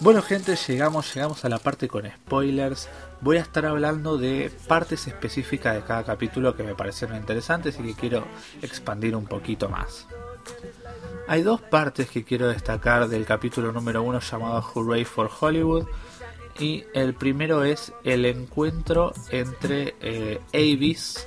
Bueno 0.00 0.20
gente, 0.20 0.56
llegamos, 0.56 1.14
llegamos 1.14 1.44
a 1.46 1.48
la 1.48 1.58
parte 1.58 1.88
con 1.88 2.06
spoilers. 2.06 2.88
Voy 3.22 3.38
a 3.38 3.40
estar 3.40 3.64
hablando 3.64 4.18
de 4.18 4.52
partes 4.68 5.06
específicas 5.06 5.74
de 5.74 5.84
cada 5.84 6.04
capítulo 6.04 6.54
que 6.54 6.62
me 6.62 6.74
parecieron 6.74 7.16
interesantes 7.16 7.78
y 7.80 7.82
que 7.82 7.94
quiero 7.94 8.26
expandir 8.60 9.16
un 9.16 9.26
poquito 9.26 9.70
más. 9.70 10.06
Hay 11.28 11.42
dos 11.42 11.62
partes 11.62 12.10
que 12.10 12.24
quiero 12.24 12.48
destacar 12.48 13.08
del 13.08 13.24
capítulo 13.24 13.72
número 13.72 14.02
uno 14.02 14.20
llamado 14.20 14.60
Hooray 14.60 15.06
for 15.06 15.30
Hollywood. 15.40 15.86
Y 16.58 16.84
el 16.92 17.14
primero 17.14 17.64
es 17.64 17.92
el 18.04 18.26
encuentro 18.26 19.14
entre 19.30 19.94
eh, 20.00 20.40
Avis, 20.52 21.26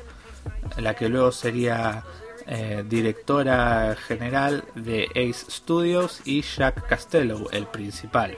la 0.78 0.96
que 0.96 1.10
luego 1.10 1.32
sería 1.32 2.04
eh, 2.46 2.84
directora 2.88 3.96
general 3.96 4.64
de 4.74 5.06
Ace 5.12 5.52
Studios, 5.52 6.22
y 6.26 6.42
Jack 6.42 6.88
Castello, 6.88 7.50
el 7.52 7.68
principal. 7.68 8.38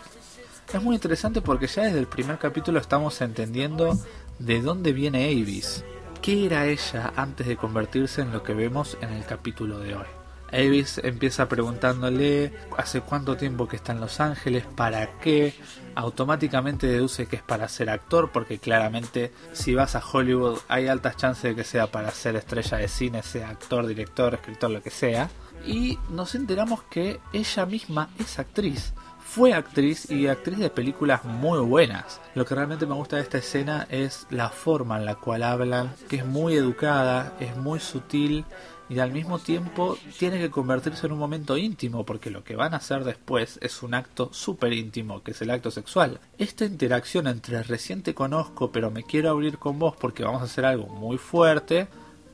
Es 0.74 0.82
muy 0.82 0.96
interesante 0.96 1.42
porque 1.42 1.68
ya 1.68 1.84
desde 1.84 2.00
el 2.00 2.08
primer 2.08 2.38
capítulo 2.38 2.80
estamos 2.80 3.20
entendiendo 3.20 4.00
de 4.40 4.62
dónde 4.62 4.94
viene 4.94 5.26
Avis. 5.26 5.84
¿Qué 6.22 6.46
era 6.46 6.66
ella 6.66 7.12
antes 7.18 7.46
de 7.46 7.58
convertirse 7.58 8.22
en 8.22 8.32
lo 8.32 8.42
que 8.42 8.54
vemos 8.54 8.98
en 9.02 9.10
el 9.10 9.26
capítulo 9.26 9.80
de 9.80 9.96
hoy? 9.96 10.06
Avis 10.54 11.02
empieza 11.04 11.50
preguntándole 11.50 12.54
hace 12.78 13.02
cuánto 13.02 13.36
tiempo 13.36 13.68
que 13.68 13.76
está 13.76 13.92
en 13.92 14.00
Los 14.00 14.22
Ángeles, 14.22 14.64
para 14.78 15.20
qué. 15.20 15.54
Automáticamente 15.94 16.88
deduce 16.88 17.26
que 17.26 17.36
es 17.36 17.42
para 17.42 17.68
ser 17.68 17.90
actor, 17.90 18.32
porque 18.32 18.58
claramente 18.58 19.34
si 19.52 19.76
vas 19.76 19.96
a 19.96 20.04
Hollywood 20.06 20.60
hay 20.70 20.88
altas 20.88 21.18
chances 21.18 21.44
de 21.44 21.56
que 21.56 21.64
sea 21.66 21.88
para 21.88 22.12
ser 22.12 22.38
estrella 22.38 22.78
de 22.78 22.88
cine, 22.88 23.24
sea 23.24 23.50
actor, 23.50 23.88
director, 23.88 24.36
escritor, 24.36 24.72
lo 24.72 24.82
que 24.82 24.90
sea. 24.90 25.30
Y 25.66 26.00
nos 26.10 26.34
enteramos 26.34 26.84
que 26.84 27.20
ella 27.34 27.66
misma 27.66 28.10
es 28.18 28.40
actriz 28.40 28.94
fue 29.34 29.54
actriz 29.54 30.12
y 30.12 30.28
actriz 30.28 30.60
de 30.60 30.70
películas 30.70 31.24
muy 31.24 31.60
buenas. 31.60 32.20
Lo 32.36 32.46
que 32.46 32.54
realmente 32.54 32.86
me 32.86 32.96
gusta 32.96 33.16
de 33.16 33.22
esta 33.22 33.38
escena 33.38 33.88
es 33.90 34.28
la 34.30 34.50
forma 34.50 34.98
en 34.98 35.06
la 35.06 35.16
cual 35.16 35.44
hablan, 35.44 35.94
que 36.10 36.18
es 36.18 36.26
muy 36.26 36.56
educada, 36.56 37.38
es 37.40 37.56
muy 37.56 37.80
sutil 37.80 38.44
y 38.90 39.00
al 39.00 39.14
mismo 39.14 39.40
tiempo 39.40 39.98
tiene 40.20 40.38
que 40.38 40.52
convertirse 40.52 41.06
en 41.06 41.14
un 41.14 41.20
momento 41.20 41.56
íntimo 41.56 42.06
porque 42.06 42.30
lo 42.30 42.44
que 42.44 42.58
van 42.58 42.74
a 42.74 42.78
hacer 42.78 43.06
después 43.06 43.58
es 43.62 43.82
un 43.84 43.94
acto 43.94 44.34
súper 44.34 44.74
íntimo 44.74 45.24
que 45.24 45.32
es 45.32 45.42
el 45.42 45.52
acto 45.52 45.72
sexual. 45.72 46.20
Esta 46.38 46.66
interacción 46.66 47.26
entre 47.28 47.64
recién 47.64 48.04
te 48.04 48.14
conozco 48.14 48.74
pero 48.74 48.92
me 48.92 49.04
quiero 49.04 49.30
abrir 49.30 49.60
con 49.60 49.80
vos 49.80 49.96
porque 49.98 50.26
vamos 50.26 50.42
a 50.42 50.46
hacer 50.46 50.66
algo 50.66 50.88
muy 50.88 51.18
fuerte 51.18 51.88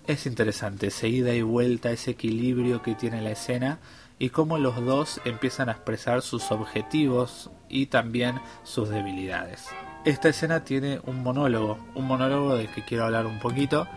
es 0.08 0.26
interesante, 0.26 0.88
esa 0.88 1.06
ida 1.06 1.36
y 1.36 1.42
vuelta, 1.44 1.92
ese 1.92 2.12
equilibrio 2.12 2.82
que 2.82 2.96
tiene 2.96 3.22
la 3.22 3.32
escena 3.32 3.78
y 4.20 4.30
cómo 4.30 4.58
los 4.58 4.84
dos 4.84 5.22
empiezan 5.26 5.70
a 5.70 5.74
expresar 5.74 6.22
sus 6.22 6.52
objetivos 6.52 7.52
y 7.70 7.88
también 7.88 8.40
sus 8.64 8.90
debilidades. 8.90 9.68
Esta 10.06 10.30
escena 10.30 10.64
tiene 10.64 11.00
un 11.04 11.22
monólogo, 11.22 11.78
un 11.94 12.06
monólogo 12.06 12.56
del 12.56 12.70
que 12.70 12.84
quiero 12.84 13.06
hablar 13.06 13.26
un 13.26 13.40
poquito, 13.40 13.88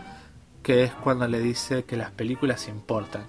que 0.61 0.83
es 0.83 0.91
cuando 0.91 1.27
le 1.27 1.39
dice 1.39 1.85
que 1.85 1.97
las 1.97 2.11
películas 2.11 2.67
importan. 2.67 3.25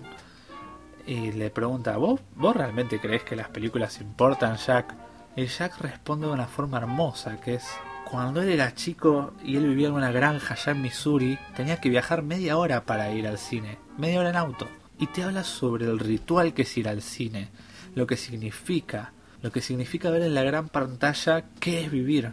Y 1.07 1.33
le 1.33 1.51
pregunta, 1.51 1.97
¿vos, 1.97 2.21
¿vos 2.37 2.55
realmente 2.55 3.01
crees 3.01 3.25
que 3.25 3.37
las 3.37 3.49
películas 3.49 4.01
importan, 4.01 4.57
Jack? 4.57 4.95
Y 5.35 5.47
Jack 5.47 5.81
responde 5.81 6.27
de 6.27 6.33
una 6.33 6.47
forma 6.47 6.79
hermosa, 6.79 7.41
que 7.41 7.55
es, 7.55 7.65
cuando 8.09 8.43
él 8.43 8.51
era 8.51 8.75
chico 8.75 9.33
y 9.43 9.57
él 9.57 9.67
vivía 9.67 9.89
en 9.89 9.95
una 9.95 10.13
granja 10.13 10.55
allá 10.55 10.73
en 10.73 10.83
Missouri, 10.83 11.39
tenía 11.57 11.81
que 11.81 11.89
viajar 11.89 12.23
media 12.23 12.59
hora 12.59 12.85
para 12.85 13.11
ir 13.11 13.27
al 13.27 13.39
cine, 13.39 13.79
media 13.97 14.21
hora 14.21 14.31
en 14.31 14.37
auto 14.37 14.69
y 15.03 15.09
te 15.09 15.25
habla 15.25 15.43
sobre 15.43 15.87
el 15.87 15.99
ritual 15.99 16.55
que 16.55 16.63
es 16.63 16.79
ir 16.79 16.89
al 16.89 17.03
cine, 17.03 17.49
lo 17.97 18.07
que 18.07 18.17
significa, 18.17 19.13
lo 19.43 19.51
que 19.51 19.61
significa 19.61 20.11
ver 20.11 20.23
en 20.23 20.33
la 20.33 20.45
gran 20.45 20.69
pantalla 20.69 21.45
qué 21.59 21.83
es 21.85 21.91
vivir. 21.91 22.31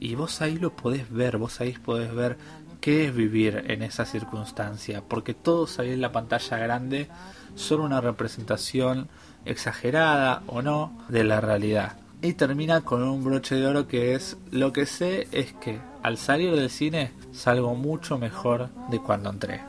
Y 0.00 0.16
vos 0.16 0.42
ahí 0.42 0.58
lo 0.58 0.74
podés 0.74 1.08
ver, 1.12 1.38
vos 1.38 1.60
ahí 1.60 1.74
podés 1.74 2.12
ver 2.12 2.38
qué 2.80 3.06
es 3.06 3.14
vivir 3.14 3.66
en 3.68 3.82
esa 3.82 4.04
circunstancia, 4.04 5.00
porque 5.06 5.32
todos 5.32 5.78
ahí 5.78 5.92
en 5.92 6.00
la 6.00 6.10
pantalla 6.10 6.58
grande 6.58 7.06
son 7.54 7.82
una 7.82 8.00
representación 8.00 9.08
exagerada 9.44 10.42
o 10.48 10.60
no 10.60 11.04
de 11.08 11.22
la 11.22 11.40
realidad. 11.40 11.98
Y 12.20 12.32
termina 12.32 12.80
con 12.80 13.04
un 13.04 13.22
broche 13.22 13.54
de 13.54 13.66
oro 13.68 13.86
que 13.86 14.16
es 14.16 14.36
lo 14.50 14.72
que 14.72 14.86
sé 14.86 15.28
es 15.30 15.52
que 15.52 15.78
al 16.02 16.18
salir 16.18 16.52
del 16.56 16.68
cine 16.68 17.12
salgo 17.30 17.76
mucho 17.76 18.18
mejor 18.18 18.70
de 18.90 18.98
cuando 18.98 19.30
entré. 19.30 19.60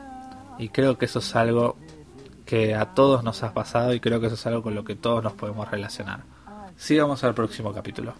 Y 0.58 0.68
creo 0.70 0.98
que 0.98 1.04
eso 1.04 1.20
es 1.20 1.36
algo 1.36 1.76
que 2.44 2.74
a 2.74 2.94
todos 2.94 3.24
nos 3.24 3.42
ha 3.42 3.54
pasado 3.54 3.94
y 3.94 4.00
creo 4.00 4.20
que 4.20 4.26
eso 4.26 4.34
es 4.34 4.46
algo 4.46 4.62
con 4.62 4.74
lo 4.74 4.84
que 4.84 4.94
todos 4.94 5.22
nos 5.22 5.32
podemos 5.32 5.70
relacionar. 5.70 6.20
Sigamos 6.76 7.24
al 7.24 7.34
próximo 7.34 7.72
capítulo. 7.72 8.14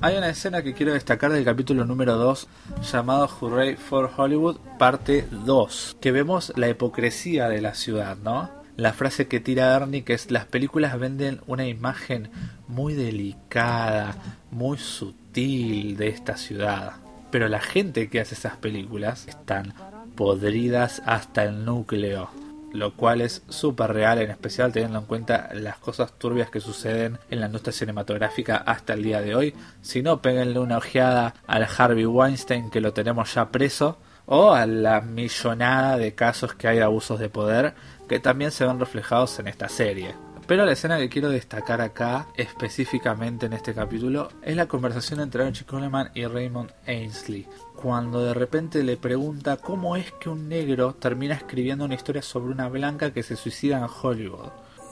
Hay 0.00 0.16
una 0.16 0.28
escena 0.28 0.62
que 0.62 0.74
quiero 0.74 0.92
destacar 0.92 1.32
del 1.32 1.44
capítulo 1.44 1.86
número 1.86 2.16
2 2.16 2.48
llamado 2.92 3.28
Hooray 3.28 3.76
for 3.76 4.10
Hollywood 4.14 4.58
parte 4.78 5.26
2, 5.30 5.96
que 6.00 6.12
vemos 6.12 6.52
la 6.56 6.68
hipocresía 6.68 7.48
de 7.48 7.62
la 7.62 7.74
ciudad, 7.74 8.18
¿no? 8.22 8.50
La 8.76 8.92
frase 8.92 9.26
que 9.26 9.40
tira 9.40 9.74
Ernie 9.74 10.04
que 10.04 10.12
es 10.12 10.30
las 10.30 10.44
películas 10.44 10.98
venden 10.98 11.40
una 11.46 11.66
imagen 11.66 12.28
muy 12.68 12.92
delicada, 12.92 14.16
muy 14.50 14.76
sutil 14.76 15.96
de 15.96 16.08
esta 16.08 16.36
ciudad. 16.36 16.92
Pero 17.30 17.48
la 17.48 17.60
gente 17.60 18.10
que 18.10 18.20
hace 18.20 18.34
esas 18.34 18.58
películas 18.58 19.26
están 19.28 19.72
podridas 20.14 21.02
hasta 21.06 21.44
el 21.44 21.64
núcleo 21.64 22.28
lo 22.76 22.94
cual 22.94 23.20
es 23.20 23.42
súper 23.48 23.92
real, 23.92 24.18
en 24.18 24.30
especial 24.30 24.72
teniendo 24.72 24.98
en 24.98 25.06
cuenta 25.06 25.50
las 25.54 25.78
cosas 25.78 26.12
turbias 26.18 26.50
que 26.50 26.60
suceden 26.60 27.18
en 27.30 27.40
la 27.40 27.46
industria 27.46 27.72
cinematográfica 27.72 28.56
hasta 28.56 28.94
el 28.94 29.02
día 29.02 29.20
de 29.20 29.34
hoy. 29.34 29.54
Si 29.82 30.02
no, 30.02 30.22
péguenle 30.22 30.60
una 30.60 30.78
ojeada 30.78 31.34
al 31.46 31.66
Harvey 31.76 32.06
Weinstein 32.06 32.70
que 32.70 32.80
lo 32.80 32.92
tenemos 32.92 33.34
ya 33.34 33.50
preso, 33.50 33.98
o 34.26 34.52
a 34.52 34.66
la 34.66 35.00
millonada 35.00 35.96
de 35.96 36.14
casos 36.14 36.54
que 36.54 36.68
hay 36.68 36.78
de 36.78 36.82
abusos 36.82 37.18
de 37.18 37.28
poder 37.28 37.74
que 38.08 38.20
también 38.20 38.50
se 38.50 38.66
ven 38.66 38.78
reflejados 38.78 39.38
en 39.38 39.48
esta 39.48 39.68
serie. 39.68 40.14
Pero 40.46 40.64
la 40.64 40.72
escena 40.72 40.98
que 40.98 41.08
quiero 41.08 41.28
destacar 41.28 41.80
acá, 41.80 42.28
específicamente 42.36 43.46
en 43.46 43.52
este 43.52 43.74
capítulo, 43.74 44.28
es 44.42 44.54
la 44.54 44.66
conversación 44.66 45.20
entre 45.20 45.44
Archie 45.44 45.66
Coleman 45.66 46.10
y 46.14 46.24
Raymond 46.24 46.70
Ainsley, 46.86 47.48
cuando 47.86 48.24
de 48.24 48.34
repente 48.34 48.82
le 48.82 48.96
pregunta 48.96 49.58
cómo 49.58 49.94
es 49.94 50.10
que 50.10 50.28
un 50.28 50.48
negro 50.48 50.96
termina 50.96 51.36
escribiendo 51.36 51.84
una 51.84 51.94
historia 51.94 52.20
sobre 52.20 52.52
una 52.52 52.68
blanca 52.68 53.12
que 53.12 53.22
se 53.22 53.36
suicida 53.36 53.78
en 53.78 53.86
Hollywood. 54.02 54.50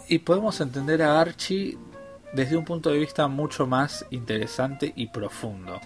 Y 0.09 0.19
podemos 0.19 0.61
entender 0.61 1.03
a 1.03 1.21
Archie 1.21 1.77
desde 2.35 2.57
un 2.57 2.65
punto 2.65 2.91
de 2.91 3.01
vista 3.01 3.27
mucho 3.27 3.67
más 3.67 4.07
interesante 4.13 4.93
y 4.95 5.09
profundo, 5.09 5.81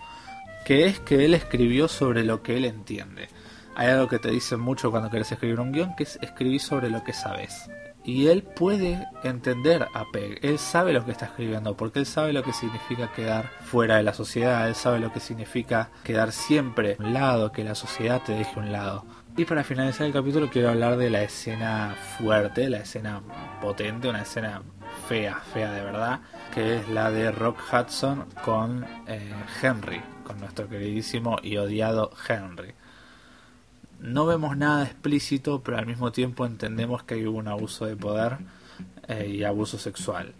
que 0.66 0.84
es 0.84 1.00
que 1.00 1.24
él 1.24 1.32
escribió 1.32 1.88
sobre 1.88 2.24
lo 2.24 2.42
que 2.42 2.58
él 2.58 2.66
entiende. 2.66 3.30
Hay 3.78 3.86
algo 3.86 4.08
que 4.08 4.18
te 4.18 4.30
dicen 4.30 4.60
mucho 4.60 4.90
cuando 4.90 5.08
quieres 5.08 5.32
escribir 5.32 5.60
un 5.60 5.72
guion, 5.72 5.94
que 5.96 6.02
es 6.02 6.18
escribir 6.20 6.60
sobre 6.60 6.90
lo 6.90 7.02
que 7.04 7.12
sabes 7.12 7.70
y 8.08 8.28
él 8.28 8.42
puede 8.42 9.06
entender 9.22 9.86
a 9.92 10.06
Peg. 10.10 10.38
Él 10.40 10.58
sabe 10.58 10.94
lo 10.94 11.04
que 11.04 11.12
está 11.12 11.26
escribiendo, 11.26 11.76
porque 11.76 11.98
él 11.98 12.06
sabe 12.06 12.32
lo 12.32 12.42
que 12.42 12.54
significa 12.54 13.12
quedar 13.12 13.50
fuera 13.60 13.96
de 13.96 14.02
la 14.02 14.14
sociedad, 14.14 14.66
él 14.66 14.74
sabe 14.74 14.98
lo 14.98 15.12
que 15.12 15.20
significa 15.20 15.90
quedar 16.04 16.32
siempre 16.32 16.96
a 16.98 17.02
un 17.02 17.12
lado, 17.12 17.52
que 17.52 17.64
la 17.64 17.74
sociedad 17.74 18.22
te 18.24 18.32
deje 18.32 18.58
a 18.58 18.62
un 18.62 18.72
lado. 18.72 19.04
Y 19.36 19.44
para 19.44 19.62
finalizar 19.62 20.06
el 20.06 20.14
capítulo 20.14 20.48
quiero 20.48 20.70
hablar 20.70 20.96
de 20.96 21.10
la 21.10 21.22
escena 21.22 21.94
fuerte, 22.16 22.70
la 22.70 22.78
escena 22.78 23.20
potente, 23.60 24.08
una 24.08 24.22
escena 24.22 24.62
fea, 25.06 25.42
fea 25.52 25.70
de 25.70 25.84
verdad, 25.84 26.20
que 26.54 26.78
es 26.78 26.88
la 26.88 27.10
de 27.10 27.30
Rock 27.30 27.58
Hudson 27.70 28.24
con 28.42 28.86
eh, 29.06 29.34
Henry, 29.60 30.00
con 30.24 30.40
nuestro 30.40 30.66
queridísimo 30.66 31.36
y 31.42 31.58
odiado 31.58 32.10
Henry 32.26 32.74
no 34.00 34.26
vemos 34.26 34.56
nada 34.56 34.84
explícito, 34.84 35.62
pero 35.62 35.78
al 35.78 35.86
mismo 35.86 36.12
tiempo 36.12 36.46
entendemos 36.46 37.02
que 37.02 37.14
hay 37.14 37.26
un 37.26 37.48
abuso 37.48 37.86
de 37.86 37.96
poder 37.96 38.38
eh, 39.08 39.28
y 39.28 39.44
abuso 39.44 39.78
sexual. 39.78 40.34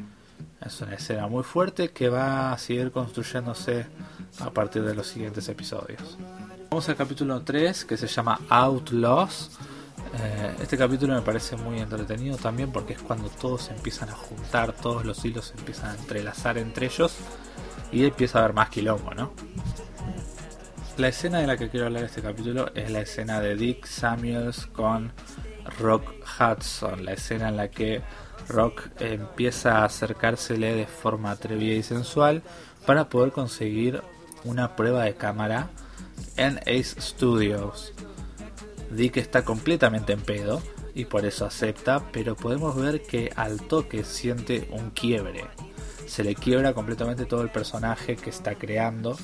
Es 0.64 0.80
una 0.80 0.94
escena 0.94 1.26
muy 1.26 1.44
fuerte 1.44 1.90
que 1.90 2.08
va 2.08 2.52
a 2.52 2.58
seguir 2.58 2.90
construyéndose 2.90 3.86
a 4.40 4.50
partir 4.50 4.82
de 4.82 4.94
los 4.94 5.06
siguientes 5.06 5.48
episodios. 5.48 6.18
Vamos 6.70 6.88
al 6.88 6.96
capítulo 6.96 7.40
3 7.42 7.84
que 7.84 7.96
se 7.96 8.06
llama 8.06 8.40
Outlaws. 8.48 9.52
Eh, 10.20 10.56
este 10.60 10.76
capítulo 10.76 11.14
me 11.14 11.22
parece 11.22 11.56
muy 11.56 11.78
entretenido 11.78 12.36
también 12.36 12.70
porque 12.72 12.94
es 12.94 13.02
cuando 13.02 13.28
todos 13.28 13.62
se 13.62 13.72
empiezan 13.72 14.08
a 14.10 14.14
juntar, 14.14 14.72
todos 14.72 15.04
los 15.04 15.24
hilos 15.24 15.46
se 15.46 15.58
empiezan 15.58 15.90
a 15.90 16.00
entrelazar 16.00 16.58
entre 16.58 16.86
ellos 16.86 17.16
y 17.92 18.04
empieza 18.04 18.38
a 18.38 18.44
haber 18.44 18.54
más 18.54 18.68
quilombo, 18.68 19.14
¿no? 19.14 19.32
La 20.98 21.06
escena 21.06 21.38
de 21.38 21.46
la 21.46 21.56
que 21.56 21.68
quiero 21.68 21.87
hablar 21.87 22.02
este 22.02 22.22
capítulo 22.22 22.72
es 22.74 22.90
la 22.90 23.02
escena 23.02 23.38
de 23.38 23.54
Dick 23.54 23.87
Samuels 23.87 24.66
con 24.66 25.12
Rock 25.78 26.12
Hudson, 26.40 27.04
la 27.04 27.12
escena 27.12 27.50
en 27.50 27.56
la 27.56 27.70
que 27.70 28.02
Rock 28.48 28.88
empieza 28.98 29.78
a 29.78 29.84
acercársele 29.84 30.74
de 30.74 30.87
forma 30.88 31.30
atrevida 31.30 31.76
y 31.76 31.84
sensual 31.84 32.42
para 32.84 33.08
poder 33.08 33.30
conseguir 33.30 34.02
una 34.42 34.74
prueba 34.74 35.04
de 35.04 35.14
cámara 35.14 35.70
en 36.37 36.58
Ace 36.62 37.00
Studios. 37.00 37.92
Dick 38.90 39.18
está 39.18 39.44
completamente 39.44 40.14
en 40.14 40.20
pedo 40.20 40.61
y 40.96 41.04
por 41.04 41.24
eso 41.26 41.46
acepta, 41.46 42.11
pero 42.11 42.34
podemos 42.34 42.74
ver 42.74 43.02
que 43.02 43.30
al 43.37 43.61
toque 43.62 44.02
siente 44.02 44.68
un 44.72 44.90
quiebre. 44.90 45.44
se 46.08 46.24
le 46.24 46.34
quiebra 46.34 46.74
completamente 46.74 47.24
todo 47.24 47.42
el 47.42 47.50
personaje 47.50 48.16
que 48.16 48.30
está 48.30 48.56
creando, 48.56 49.16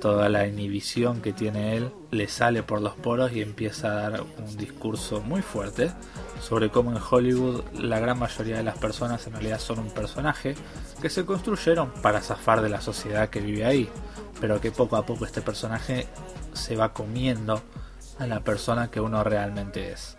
toda 0.00 0.28
la 0.28 0.46
inhibición 0.46 1.22
que 1.22 1.32
tiene 1.32 1.76
él, 1.76 1.90
le 2.10 2.28
sale 2.28 2.62
por 2.62 2.80
los 2.80 2.94
poros 2.94 3.32
y 3.32 3.42
empieza 3.42 3.88
a 3.88 4.10
dar 4.10 4.20
un 4.22 4.56
discurso 4.56 5.20
muy 5.20 5.42
fuerte 5.42 5.90
sobre 6.40 6.70
cómo 6.70 6.92
en 6.92 6.98
Hollywood 6.98 7.62
la 7.74 7.98
gran 7.98 8.18
mayoría 8.18 8.56
de 8.56 8.62
las 8.62 8.78
personas 8.78 9.26
en 9.26 9.32
realidad 9.32 9.58
son 9.58 9.78
un 9.78 9.90
personaje 9.90 10.54
que 11.00 11.10
se 11.10 11.24
construyeron 11.24 11.90
para 12.02 12.20
zafar 12.20 12.60
de 12.60 12.68
la 12.68 12.80
sociedad 12.80 13.30
que 13.30 13.40
vive 13.40 13.64
ahí, 13.64 13.88
pero 14.40 14.60
que 14.60 14.70
poco 14.70 14.96
a 14.96 15.06
poco 15.06 15.24
este 15.24 15.42
personaje 15.42 16.06
se 16.52 16.76
va 16.76 16.92
comiendo 16.92 17.62
a 18.18 18.26
la 18.26 18.40
persona 18.40 18.90
que 18.90 19.00
uno 19.00 19.24
realmente 19.24 19.92
es. 19.92 20.16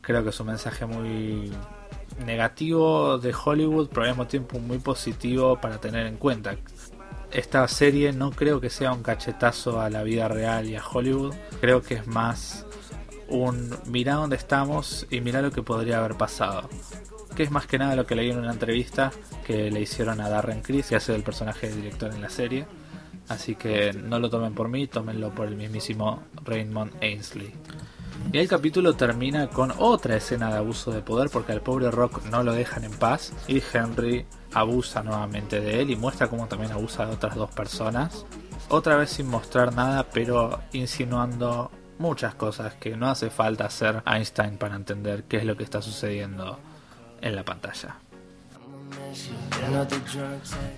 Creo 0.00 0.22
que 0.22 0.30
es 0.30 0.40
un 0.40 0.48
mensaje 0.48 0.84
muy 0.86 1.52
negativo 2.24 3.18
de 3.18 3.34
Hollywood, 3.34 3.88
pero 3.88 4.02
al 4.02 4.08
mismo 4.08 4.26
tiempo 4.26 4.58
muy 4.58 4.78
positivo 4.78 5.60
para 5.60 5.78
tener 5.78 6.06
en 6.06 6.16
cuenta. 6.16 6.56
Esta 7.32 7.66
serie 7.66 8.12
no 8.12 8.30
creo 8.30 8.60
que 8.60 8.68
sea 8.68 8.92
un 8.92 9.02
cachetazo 9.02 9.80
a 9.80 9.88
la 9.88 10.02
vida 10.02 10.28
real 10.28 10.68
y 10.68 10.76
a 10.76 10.86
Hollywood, 10.86 11.34
creo 11.60 11.82
que 11.82 11.94
es 11.94 12.06
más 12.06 12.66
un 13.28 13.74
mirá 13.86 14.14
dónde 14.14 14.36
estamos 14.36 15.06
y 15.10 15.22
mirá 15.22 15.40
lo 15.40 15.50
que 15.50 15.62
podría 15.62 15.98
haber 15.98 16.16
pasado. 16.16 16.68
Que 17.34 17.42
es 17.42 17.50
más 17.50 17.66
que 17.66 17.78
nada 17.78 17.96
lo 17.96 18.04
que 18.04 18.14
leí 18.14 18.30
en 18.30 18.38
una 18.38 18.52
entrevista 18.52 19.10
que 19.46 19.70
le 19.70 19.80
hicieron 19.80 20.20
a 20.20 20.28
Darren 20.28 20.60
Criss, 20.60 20.88
que 20.88 20.96
hace 20.96 21.14
el 21.14 21.22
personaje 21.22 21.70
de 21.70 21.76
director 21.76 22.12
en 22.12 22.20
la 22.20 22.28
serie. 22.28 22.66
Así 23.28 23.54
que 23.54 23.94
no 23.94 24.18
lo 24.18 24.28
tomen 24.28 24.54
por 24.54 24.68
mí, 24.68 24.86
tómenlo 24.86 25.34
por 25.34 25.48
el 25.48 25.56
mismísimo 25.56 26.24
Raymond 26.44 26.92
Ainsley. 27.02 27.50
Y 28.30 28.38
el 28.38 28.48
capítulo 28.48 28.94
termina 28.94 29.48
con 29.48 29.72
otra 29.78 30.16
escena 30.16 30.50
de 30.50 30.58
abuso 30.58 30.90
de 30.90 31.02
poder 31.02 31.30
porque 31.30 31.52
al 31.52 31.60
pobre 31.60 31.90
Rock 31.90 32.24
no 32.30 32.42
lo 32.42 32.52
dejan 32.52 32.84
en 32.84 32.92
paz 32.92 33.32
y 33.48 33.62
Henry 33.72 34.26
abusa 34.52 35.02
nuevamente 35.02 35.60
de 35.60 35.80
él 35.80 35.90
y 35.90 35.96
muestra 35.96 36.28
cómo 36.28 36.46
también 36.46 36.72
abusa 36.72 37.06
de 37.06 37.12
otras 37.12 37.34
dos 37.34 37.50
personas. 37.50 38.24
Otra 38.68 38.96
vez 38.96 39.10
sin 39.10 39.28
mostrar 39.28 39.74
nada 39.74 40.06
pero 40.12 40.60
insinuando 40.72 41.70
muchas 41.98 42.34
cosas 42.34 42.74
que 42.74 42.96
no 42.96 43.08
hace 43.08 43.30
falta 43.30 43.68
ser 43.70 44.02
Einstein 44.06 44.58
para 44.58 44.76
entender 44.76 45.24
qué 45.24 45.38
es 45.38 45.44
lo 45.44 45.56
que 45.56 45.64
está 45.64 45.80
sucediendo 45.80 46.58
en 47.20 47.36
la 47.36 47.44
pantalla. 47.44 48.01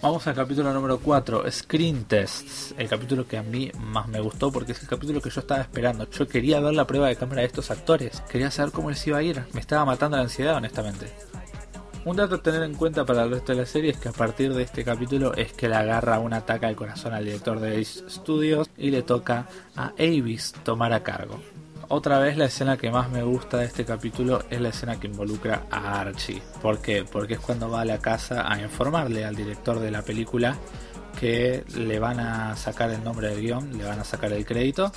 Vamos 0.02 0.26
al 0.26 0.34
capítulo 0.34 0.72
número 0.72 0.98
4, 0.98 1.50
Screen 1.50 2.04
Tests, 2.04 2.74
el 2.78 2.88
capítulo 2.88 3.26
que 3.26 3.38
a 3.38 3.42
mí 3.42 3.70
más 3.78 4.08
me 4.08 4.20
gustó 4.20 4.52
porque 4.52 4.72
es 4.72 4.82
el 4.82 4.88
capítulo 4.88 5.20
que 5.20 5.30
yo 5.30 5.40
estaba 5.40 5.60
esperando. 5.60 6.08
Yo 6.10 6.28
quería 6.28 6.60
ver 6.60 6.74
la 6.74 6.86
prueba 6.86 7.08
de 7.08 7.16
cámara 7.16 7.40
de 7.40 7.46
estos 7.46 7.70
actores, 7.70 8.20
quería 8.28 8.50
saber 8.50 8.72
cómo 8.72 8.90
les 8.90 9.06
iba 9.06 9.18
a 9.18 9.22
ir, 9.22 9.42
me 9.52 9.60
estaba 9.60 9.84
matando 9.84 10.16
la 10.16 10.24
ansiedad 10.24 10.56
honestamente. 10.56 11.12
Un 12.04 12.16
dato 12.16 12.34
a 12.34 12.42
tener 12.42 12.62
en 12.62 12.74
cuenta 12.74 13.06
para 13.06 13.22
el 13.22 13.30
resto 13.30 13.52
de 13.52 13.60
la 13.60 13.66
serie 13.66 13.92
es 13.92 13.96
que 13.96 14.10
a 14.10 14.12
partir 14.12 14.52
de 14.52 14.62
este 14.62 14.84
capítulo 14.84 15.32
es 15.34 15.54
que 15.54 15.68
le 15.68 15.76
agarra 15.76 16.18
un 16.18 16.34
ataque 16.34 16.66
al 16.66 16.76
corazón 16.76 17.14
al 17.14 17.24
director 17.24 17.58
de 17.60 17.80
Ace 17.80 18.04
Studios 18.10 18.68
y 18.76 18.90
le 18.90 19.02
toca 19.02 19.48
a 19.74 19.86
Avis 19.98 20.52
tomar 20.64 20.92
a 20.92 21.02
cargo. 21.02 21.40
Otra 21.96 22.18
vez 22.18 22.36
la 22.36 22.46
escena 22.46 22.76
que 22.76 22.90
más 22.90 23.08
me 23.08 23.22
gusta 23.22 23.58
de 23.58 23.66
este 23.66 23.84
capítulo 23.84 24.42
es 24.50 24.60
la 24.60 24.70
escena 24.70 24.98
que 24.98 25.06
involucra 25.06 25.66
a 25.70 26.00
Archie. 26.00 26.42
¿Por 26.60 26.80
qué? 26.80 27.04
Porque 27.04 27.34
es 27.34 27.40
cuando 27.40 27.70
va 27.70 27.82
a 27.82 27.84
la 27.84 28.00
casa 28.00 28.52
a 28.52 28.60
informarle 28.60 29.24
al 29.24 29.36
director 29.36 29.78
de 29.78 29.92
la 29.92 30.02
película 30.02 30.56
que 31.20 31.62
le 31.76 32.00
van 32.00 32.18
a 32.18 32.56
sacar 32.56 32.90
el 32.90 33.04
nombre 33.04 33.28
del 33.28 33.42
guion, 33.42 33.78
le 33.78 33.84
van 33.84 34.00
a 34.00 34.04
sacar 34.04 34.32
el 34.32 34.44
crédito 34.44 34.90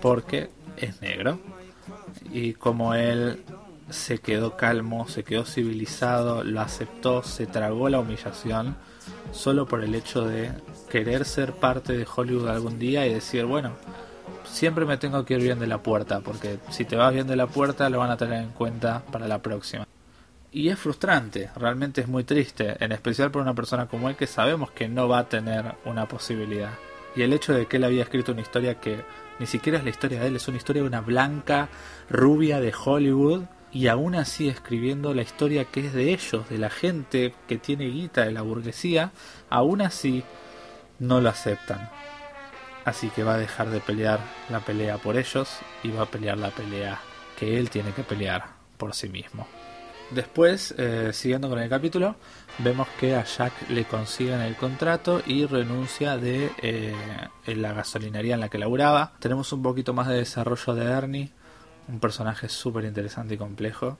porque 0.00 0.48
es 0.76 1.02
negro. 1.02 1.40
Y 2.32 2.52
como 2.52 2.94
él 2.94 3.42
se 3.90 4.18
quedó 4.18 4.56
calmo, 4.56 5.08
se 5.08 5.24
quedó 5.24 5.44
civilizado, 5.44 6.44
lo 6.44 6.60
aceptó, 6.60 7.24
se 7.24 7.46
tragó 7.46 7.88
la 7.88 7.98
humillación 7.98 8.76
solo 9.32 9.66
por 9.66 9.82
el 9.82 9.96
hecho 9.96 10.24
de 10.24 10.52
querer 10.88 11.24
ser 11.24 11.54
parte 11.54 11.96
de 11.96 12.06
Hollywood 12.06 12.46
algún 12.46 12.78
día 12.78 13.04
y 13.04 13.12
decir, 13.12 13.46
bueno, 13.46 13.72
siempre 14.56 14.86
me 14.86 14.96
tengo 14.96 15.24
que 15.24 15.34
ir 15.34 15.42
bien 15.42 15.58
de 15.58 15.66
la 15.66 15.82
puerta, 15.82 16.20
porque 16.20 16.58
si 16.70 16.86
te 16.86 16.96
vas 16.96 17.12
bien 17.12 17.26
de 17.26 17.36
la 17.36 17.46
puerta 17.46 17.90
lo 17.90 17.98
van 17.98 18.10
a 18.10 18.16
tener 18.16 18.42
en 18.42 18.50
cuenta 18.50 19.02
para 19.12 19.28
la 19.28 19.42
próxima. 19.42 19.86
Y 20.50 20.70
es 20.70 20.78
frustrante, 20.78 21.50
realmente 21.56 22.00
es 22.00 22.08
muy 22.08 22.24
triste, 22.24 22.82
en 22.82 22.92
especial 22.92 23.30
por 23.30 23.42
una 23.42 23.54
persona 23.54 23.86
como 23.86 24.08
él 24.08 24.16
que 24.16 24.26
sabemos 24.26 24.70
que 24.70 24.88
no 24.88 25.08
va 25.08 25.18
a 25.18 25.28
tener 25.28 25.74
una 25.84 26.08
posibilidad. 26.08 26.70
Y 27.14 27.22
el 27.22 27.34
hecho 27.34 27.52
de 27.52 27.66
que 27.66 27.76
él 27.76 27.84
había 27.84 28.02
escrito 28.02 28.32
una 28.32 28.40
historia 28.40 28.80
que 28.80 29.04
ni 29.38 29.46
siquiera 29.46 29.76
es 29.78 29.84
la 29.84 29.90
historia 29.90 30.20
de 30.20 30.28
él, 30.28 30.36
es 30.36 30.48
una 30.48 30.56
historia 30.56 30.80
de 30.82 30.88
una 30.88 31.02
blanca 31.02 31.68
rubia 32.08 32.58
de 32.58 32.72
Hollywood 32.72 33.42
y 33.72 33.88
aún 33.88 34.14
así 34.14 34.48
escribiendo 34.48 35.12
la 35.12 35.20
historia 35.20 35.66
que 35.66 35.80
es 35.80 35.92
de 35.92 36.14
ellos, 36.14 36.48
de 36.48 36.56
la 36.56 36.70
gente 36.70 37.34
que 37.46 37.58
tiene 37.58 37.88
guita 37.88 38.24
de 38.24 38.32
la 38.32 38.40
burguesía, 38.40 39.12
aún 39.50 39.82
así 39.82 40.24
no 40.98 41.20
lo 41.20 41.28
aceptan. 41.28 41.90
Así 42.86 43.10
que 43.10 43.24
va 43.24 43.34
a 43.34 43.38
dejar 43.38 43.68
de 43.68 43.80
pelear 43.80 44.20
la 44.48 44.60
pelea 44.60 44.96
por 44.98 45.16
ellos 45.16 45.58
y 45.82 45.90
va 45.90 46.04
a 46.04 46.06
pelear 46.06 46.38
la 46.38 46.50
pelea 46.50 47.00
que 47.36 47.58
él 47.58 47.68
tiene 47.68 47.90
que 47.90 48.04
pelear 48.04 48.44
por 48.78 48.94
sí 48.94 49.08
mismo. 49.08 49.46
Después, 50.10 50.72
eh, 50.78 51.10
siguiendo 51.12 51.48
con 51.48 51.58
el 51.58 51.68
capítulo, 51.68 52.14
vemos 52.58 52.86
que 53.00 53.16
a 53.16 53.24
Jack 53.24 53.70
le 53.70 53.86
consiguen 53.86 54.40
el 54.40 54.54
contrato 54.54 55.20
y 55.26 55.46
renuncia 55.46 56.16
de 56.16 56.52
eh, 56.62 56.94
la 57.46 57.72
gasolinería 57.72 58.34
en 58.34 58.40
la 58.40 58.48
que 58.48 58.58
laburaba. 58.58 59.14
Tenemos 59.18 59.52
un 59.52 59.64
poquito 59.64 59.92
más 59.92 60.06
de 60.06 60.18
desarrollo 60.18 60.74
de 60.74 60.84
Ernie, 60.84 61.32
un 61.88 61.98
personaje 61.98 62.48
súper 62.48 62.84
interesante 62.84 63.34
y 63.34 63.38
complejo. 63.38 63.98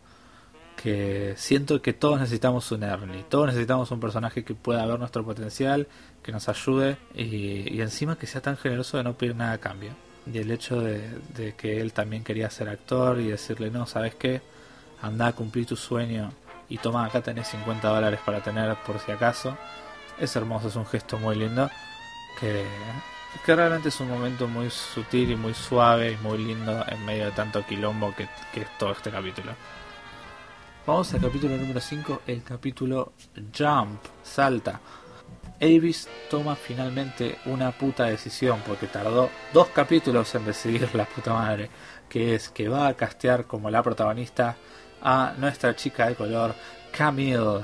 Que 0.76 1.34
siento 1.36 1.82
que 1.82 1.94
todos 1.94 2.20
necesitamos 2.20 2.70
un 2.70 2.84
Ernie, 2.84 3.24
todos 3.28 3.46
necesitamos 3.46 3.90
un 3.90 3.98
personaje 3.98 4.44
que 4.44 4.54
pueda 4.54 4.86
ver 4.86 4.98
nuestro 5.00 5.24
potencial, 5.24 5.88
que 6.26 6.32
nos 6.32 6.48
ayude 6.48 6.98
y, 7.14 7.80
encima 7.80 8.18
que 8.18 8.26
sea 8.26 8.42
tan 8.42 8.56
generoso 8.56 8.96
de 8.96 9.04
no 9.04 9.16
pedir 9.16 9.36
nada 9.36 9.52
a 9.52 9.58
cambio. 9.58 9.92
Y 10.30 10.38
el 10.38 10.50
hecho 10.50 10.80
de, 10.80 11.54
que 11.56 11.80
él 11.80 11.92
también 11.92 12.24
quería 12.24 12.50
ser 12.50 12.68
actor 12.68 13.20
y 13.20 13.28
decirle, 13.28 13.70
no, 13.70 13.86
¿sabes 13.86 14.16
qué? 14.16 14.42
anda 15.00 15.28
a 15.28 15.32
cumplir 15.32 15.66
tu 15.66 15.76
sueño 15.76 16.32
y 16.68 16.78
toma, 16.78 17.04
acá 17.04 17.20
tenés 17.20 17.48
50 17.48 17.86
dólares 17.86 18.18
para 18.26 18.42
tener 18.42 18.74
por 18.84 18.98
si 18.98 19.12
acaso. 19.12 19.56
Es 20.18 20.34
hermoso, 20.34 20.68
es 20.68 20.74
un 20.74 20.86
gesto 20.86 21.16
muy 21.18 21.36
lindo 21.36 21.70
que, 22.40 22.66
que 23.44 23.54
realmente 23.54 23.90
es 23.90 24.00
un 24.00 24.08
momento 24.08 24.48
muy 24.48 24.68
sutil 24.70 25.30
y 25.30 25.36
muy 25.36 25.54
suave 25.54 26.12
y 26.12 26.16
muy 26.16 26.38
lindo 26.38 26.84
en 26.88 27.04
medio 27.04 27.26
de 27.26 27.32
tanto 27.32 27.64
quilombo 27.64 28.12
que, 28.16 28.28
que 28.52 28.62
es 28.62 28.78
todo 28.78 28.92
este 28.92 29.12
capítulo. 29.12 29.52
Vamos 30.86 31.12
al 31.14 31.20
capítulo 31.20 31.56
número 31.56 31.80
5, 31.80 32.22
el 32.26 32.42
capítulo 32.42 33.12
Jump, 33.56 34.00
salta. 34.24 34.80
Avis 35.60 36.08
toma 36.30 36.54
finalmente 36.54 37.38
una 37.46 37.72
puta 37.72 38.04
decisión 38.04 38.60
porque 38.66 38.86
tardó 38.86 39.30
dos 39.52 39.68
capítulos 39.68 40.34
en 40.34 40.44
decidir 40.44 40.94
la 40.94 41.06
puta 41.06 41.32
madre, 41.32 41.70
que 42.08 42.34
es 42.34 42.50
que 42.50 42.68
va 42.68 42.88
a 42.88 42.94
castear 42.94 43.46
como 43.46 43.70
la 43.70 43.82
protagonista 43.82 44.56
a 45.02 45.34
nuestra 45.38 45.74
chica 45.74 46.08
de 46.08 46.14
color 46.14 46.54
Camille. 46.92 47.62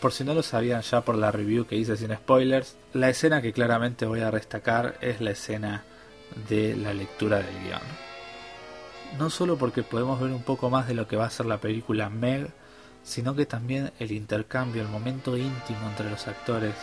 Por 0.00 0.12
si 0.12 0.24
no 0.24 0.34
lo 0.34 0.42
sabían 0.42 0.82
ya 0.82 1.00
por 1.00 1.16
la 1.16 1.32
review 1.32 1.66
que 1.66 1.76
hice 1.76 1.96
sin 1.96 2.14
spoilers, 2.14 2.76
la 2.92 3.08
escena 3.08 3.42
que 3.42 3.52
claramente 3.52 4.06
voy 4.06 4.20
a 4.20 4.30
destacar 4.30 4.96
es 5.00 5.20
la 5.20 5.32
escena 5.32 5.84
de 6.48 6.76
la 6.76 6.94
lectura 6.94 7.38
del 7.38 7.58
guion. 7.64 7.80
No 9.18 9.30
solo 9.30 9.56
porque 9.56 9.82
podemos 9.82 10.20
ver 10.20 10.30
un 10.30 10.42
poco 10.42 10.70
más 10.70 10.86
de 10.86 10.94
lo 10.94 11.08
que 11.08 11.16
va 11.16 11.26
a 11.26 11.30
ser 11.30 11.46
la 11.46 11.58
película 11.58 12.10
Meg, 12.10 12.50
sino 13.02 13.34
que 13.34 13.46
también 13.46 13.90
el 13.98 14.12
intercambio, 14.12 14.82
el 14.82 14.88
momento 14.88 15.36
íntimo 15.36 15.88
entre 15.88 16.10
los 16.10 16.28
actores, 16.28 16.74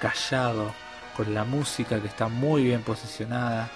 callado, 0.00 0.72
con 1.16 1.32
la 1.34 1.44
música 1.44 2.00
que 2.00 2.08
está 2.08 2.28
muy 2.28 2.64
bien 2.64 2.82
posicionada, 2.82 3.70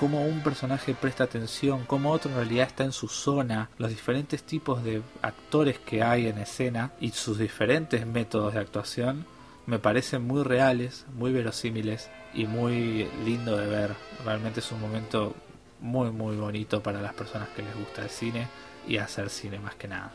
cómo 0.00 0.24
un 0.24 0.40
personaje 0.42 0.94
presta 0.94 1.24
atención, 1.24 1.84
cómo 1.86 2.10
otro 2.10 2.30
en 2.30 2.38
realidad 2.38 2.66
está 2.66 2.84
en 2.84 2.92
su 2.92 3.06
zona, 3.06 3.68
los 3.76 3.90
diferentes 3.90 4.42
tipos 4.42 4.82
de 4.82 5.02
actores 5.20 5.78
que 5.78 6.02
hay 6.02 6.26
en 6.26 6.38
escena 6.38 6.92
y 7.00 7.10
sus 7.10 7.38
diferentes 7.38 8.06
métodos 8.06 8.54
de 8.54 8.60
actuación, 8.60 9.26
me 9.66 9.78
parecen 9.78 10.26
muy 10.26 10.42
reales, 10.42 11.04
muy 11.14 11.32
verosímiles 11.32 12.08
y 12.32 12.46
muy 12.46 13.08
lindo 13.26 13.56
de 13.58 13.66
ver. 13.66 13.94
Realmente 14.24 14.60
es 14.60 14.72
un 14.72 14.80
momento 14.80 15.34
muy 15.80 16.10
muy 16.10 16.36
bonito 16.36 16.82
para 16.82 17.02
las 17.02 17.14
personas 17.14 17.48
que 17.50 17.62
les 17.62 17.74
gusta 17.76 18.02
el 18.02 18.10
cine 18.10 18.48
y 18.88 18.96
hacer 18.96 19.28
cine 19.28 19.58
más 19.58 19.74
que 19.74 19.88
nada. 19.88 20.12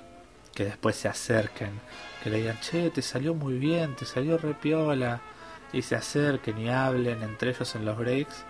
Que 0.54 0.66
después 0.66 0.96
se 0.96 1.10
acerquen, 1.10 1.80
que 2.24 2.30
le 2.32 2.38
digan, 2.38 2.60
che, 2.60 2.90
te 2.90 3.02
salió 3.02 3.36
muy 3.36 3.58
bien, 3.58 3.96
te 3.96 4.06
salió 4.06 4.38
repiola, 4.38 5.22
y 5.76 5.82
se 5.82 5.96
acerquen 5.96 6.58
y 6.58 6.70
hablen 6.70 7.22
entre 7.22 7.52
ellos 7.52 7.76
en 7.76 7.86
los 7.86 7.98
breaks 7.98 8.46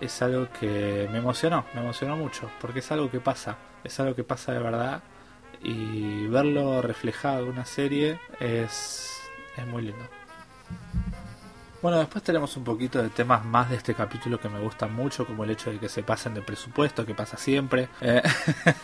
es 0.00 0.22
algo 0.22 0.48
que 0.58 1.08
me 1.12 1.18
emocionó, 1.18 1.66
me 1.74 1.82
emocionó 1.82 2.16
mucho, 2.16 2.50
porque 2.60 2.78
es 2.78 2.90
algo 2.90 3.10
que 3.10 3.20
pasa, 3.20 3.58
es 3.84 4.00
algo 4.00 4.14
que 4.14 4.24
pasa 4.24 4.52
de 4.52 4.60
verdad 4.60 5.02
y 5.62 6.26
verlo 6.28 6.80
reflejado 6.80 7.42
en 7.42 7.50
una 7.50 7.66
serie 7.66 8.18
es, 8.38 9.20
es 9.56 9.66
muy 9.66 9.82
lindo. 9.82 10.08
Bueno, 11.82 11.98
después 11.98 12.22
tenemos 12.22 12.54
un 12.58 12.64
poquito 12.64 13.02
de 13.02 13.08
temas 13.08 13.42
más 13.42 13.70
de 13.70 13.76
este 13.76 13.94
capítulo 13.94 14.38
que 14.38 14.50
me 14.50 14.60
gustan 14.60 14.94
mucho, 14.94 15.26
como 15.26 15.44
el 15.44 15.50
hecho 15.50 15.70
de 15.70 15.78
que 15.78 15.88
se 15.88 16.02
pasen 16.02 16.34
de 16.34 16.42
presupuesto, 16.42 17.06
que 17.06 17.14
pasa 17.14 17.38
siempre. 17.38 17.88
Eh, 18.02 18.20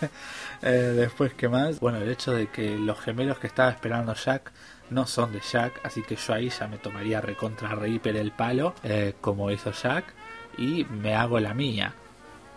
eh, 0.62 0.70
después, 0.96 1.34
¿qué 1.34 1.46
más? 1.46 1.78
Bueno, 1.78 1.98
el 1.98 2.08
hecho 2.08 2.32
de 2.32 2.46
que 2.46 2.78
los 2.78 2.98
gemelos 2.98 3.38
que 3.38 3.48
estaba 3.48 3.68
esperando 3.68 4.14
Jack 4.14 4.50
no 4.88 5.06
son 5.06 5.30
de 5.32 5.40
Jack, 5.40 5.78
así 5.84 6.00
que 6.02 6.16
yo 6.16 6.32
ahí 6.32 6.48
ya 6.48 6.68
me 6.68 6.78
tomaría 6.78 7.20
recontra 7.20 7.74
Reaper 7.74 8.16
el 8.16 8.32
palo, 8.32 8.74
eh, 8.82 9.14
como 9.20 9.50
hizo 9.50 9.72
Jack, 9.72 10.14
y 10.56 10.86
me 10.86 11.14
hago 11.14 11.38
la 11.38 11.52
mía. 11.52 11.92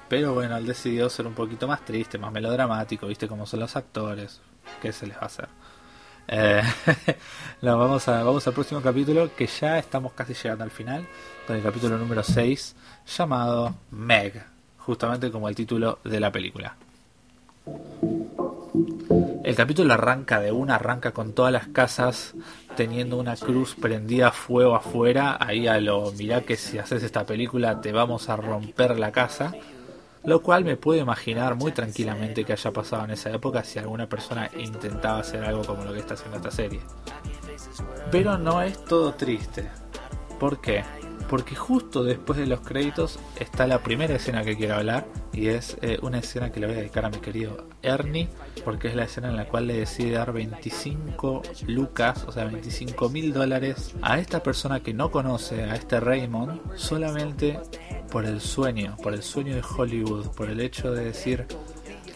Pero 0.08 0.34
bueno, 0.34 0.56
él 0.56 0.65
decidió 0.65 1.10
ser 1.10 1.28
un 1.28 1.34
poquito 1.34 1.67
más 1.67 1.84
triste, 1.84 2.17
más 2.17 2.32
melodramático, 2.32 3.08
viste 3.08 3.28
cómo 3.28 3.45
son 3.45 3.60
los 3.60 3.75
actores, 3.75 4.39
¿qué 4.82 4.93
se 4.93 5.06
les 5.06 5.17
va 5.17 5.23
a 5.23 5.25
hacer? 5.25 5.49
Eh, 6.31 6.61
vamos, 7.61 8.07
a, 8.07 8.23
vamos 8.23 8.45
al 8.45 8.53
próximo 8.53 8.81
capítulo 8.81 9.31
que 9.35 9.47
ya 9.47 9.79
estamos 9.79 10.13
casi 10.13 10.35
llegando 10.35 10.63
al 10.63 10.69
final, 10.69 11.07
con 11.47 11.55
el 11.55 11.63
capítulo 11.63 11.97
número 11.97 12.21
6 12.21 12.75
llamado 13.17 13.75
Meg, 13.89 14.45
justamente 14.77 15.31
como 15.31 15.49
el 15.49 15.55
título 15.55 15.97
de 16.03 16.19
la 16.19 16.31
película. 16.31 16.75
El 19.43 19.55
capítulo 19.55 19.93
arranca 19.95 20.39
de 20.39 20.51
una, 20.51 20.75
arranca 20.75 21.11
con 21.11 21.33
todas 21.33 21.51
las 21.51 21.67
casas 21.69 22.35
teniendo 22.75 23.17
una 23.17 23.35
cruz 23.35 23.73
prendida 23.73 24.27
a 24.27 24.31
fuego 24.31 24.75
afuera. 24.75 25.37
Ahí 25.39 25.67
a 25.67 25.79
lo, 25.81 26.11
mirá 26.11 26.41
que 26.41 26.55
si 26.55 26.77
haces 26.77 27.01
esta 27.01 27.25
película 27.25 27.81
te 27.81 27.91
vamos 27.91 28.29
a 28.29 28.35
romper 28.35 28.99
la 28.99 29.11
casa. 29.11 29.55
Lo 30.23 30.41
cual 30.41 30.65
me 30.65 30.75
puedo 30.75 30.99
imaginar 30.99 31.55
muy 31.55 31.71
tranquilamente 31.71 32.43
que 32.43 32.53
haya 32.53 32.71
pasado 32.71 33.05
en 33.05 33.12
esa 33.12 33.32
época 33.32 33.63
si 33.63 33.79
alguna 33.79 34.08
persona 34.08 34.49
intentaba 34.58 35.19
hacer 35.19 35.43
algo 35.43 35.63
como 35.63 35.86
lo 35.86 35.93
que 35.93 35.99
está 35.99 36.15
haciendo 36.15 36.38
esta 36.38 36.51
serie. 36.51 36.82
Pero 38.12 38.38
no 38.38 38.62
es 38.62 38.84
todo 38.86 39.13
triste. 39.13 39.69
¿Por 40.39 40.62
qué? 40.62 40.84
Porque 41.29 41.55
justo 41.55 42.03
después 42.03 42.39
de 42.39 42.47
los 42.47 42.62
créditos 42.62 43.19
está 43.39 43.67
la 43.67 43.84
primera 43.84 44.15
escena 44.15 44.43
que 44.43 44.58
quiero 44.58 44.75
hablar 44.75 45.05
y 45.32 45.49
es 45.49 45.77
eh, 45.82 45.99
una 46.01 46.19
escena 46.19 46.51
que 46.51 46.60
le 46.60 46.65
voy 46.65 46.75
a 46.75 46.79
dedicar 46.79 47.05
a 47.05 47.10
mi 47.10 47.17
querido 47.17 47.67
Ernie 47.84 48.29
porque 48.65 48.88
es 48.88 48.95
la 48.95 49.03
escena 49.03 49.29
en 49.29 49.36
la 49.36 49.45
cual 49.45 49.67
le 49.67 49.77
decide 49.77 50.12
dar 50.12 50.34
25 50.34 51.43
lucas, 51.67 52.23
o 52.27 52.32
sea 52.32 52.45
25 52.45 53.10
mil 53.10 53.32
dólares 53.32 53.93
a 54.01 54.17
esta 54.17 54.41
persona 54.41 54.79
que 54.79 54.93
no 54.93 55.12
conoce, 55.12 55.65
a 55.65 55.75
este 55.75 55.99
Raymond, 55.99 56.75
solamente 56.75 57.60
por 58.11 58.25
el 58.25 58.41
sueño, 58.41 58.95
por 59.01 59.13
el 59.13 59.23
sueño 59.23 59.55
de 59.55 59.61
Hollywood, 59.61 60.27
por 60.35 60.49
el 60.49 60.59
hecho 60.59 60.91
de 60.91 61.05
decir 61.05 61.47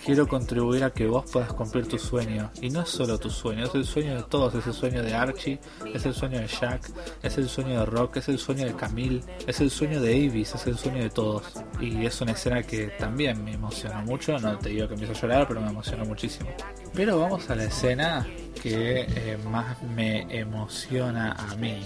quiero 0.04 0.28
contribuir 0.28 0.84
a 0.84 0.92
que 0.92 1.08
vos 1.08 1.30
puedas 1.32 1.54
cumplir 1.54 1.88
tu 1.88 1.98
sueño. 1.98 2.52
Y 2.62 2.70
no 2.70 2.82
es 2.82 2.90
solo 2.90 3.18
tu 3.18 3.30
sueño, 3.30 3.66
es 3.66 3.76
el 3.76 3.86
sueño 3.86 4.16
de 4.16 4.24
todos. 4.24 4.54
Es 4.56 4.68
el 4.68 4.74
sueño 4.74 5.02
de 5.02 5.14
Archie, 5.14 5.60
es 5.94 6.06
el 6.06 6.14
sueño 6.14 6.40
de 6.40 6.48
Jack, 6.48 6.92
es 7.22 7.38
el 7.38 7.48
sueño 7.48 7.80
de 7.80 7.86
Rock, 7.86 8.18
es 8.18 8.30
el 8.30 8.38
sueño 8.38 8.66
de 8.66 8.74
Camille, 8.76 9.22
es 9.48 9.62
el 9.62 9.70
sueño 9.70 10.02
de 10.02 10.14
Avis, 10.14 10.54
es 10.56 10.68
el 10.68 10.78
sueño 10.78 11.02
de 11.02 11.10
todos. 11.10 11.44
Y 11.80 12.06
es 12.06 12.20
una 12.22 12.34
escena 12.34 12.64
que 12.64 12.88
también 13.00 13.44
me 13.44 13.54
emociona 13.54 14.02
mucho. 14.02 14.38
No 14.40 14.58
te 14.58 14.70
digo 14.70 14.88
que 14.88 14.96
me 14.96 15.04
hizo 15.04 15.14
llorar, 15.14 15.48
pero 15.48 15.62
me 15.62 15.70
emocionó 15.70 16.06
muchísimo. 16.06 16.50
Pero 16.94 17.20
vamos 17.20 17.50
a 17.50 17.56
la 17.56 17.66
escena 17.66 18.28
que 18.62 19.02
eh, 19.02 19.38
más 19.50 19.82
me 19.84 20.22
emociona 20.38 21.34
a 21.34 21.56
mí. 21.56 21.82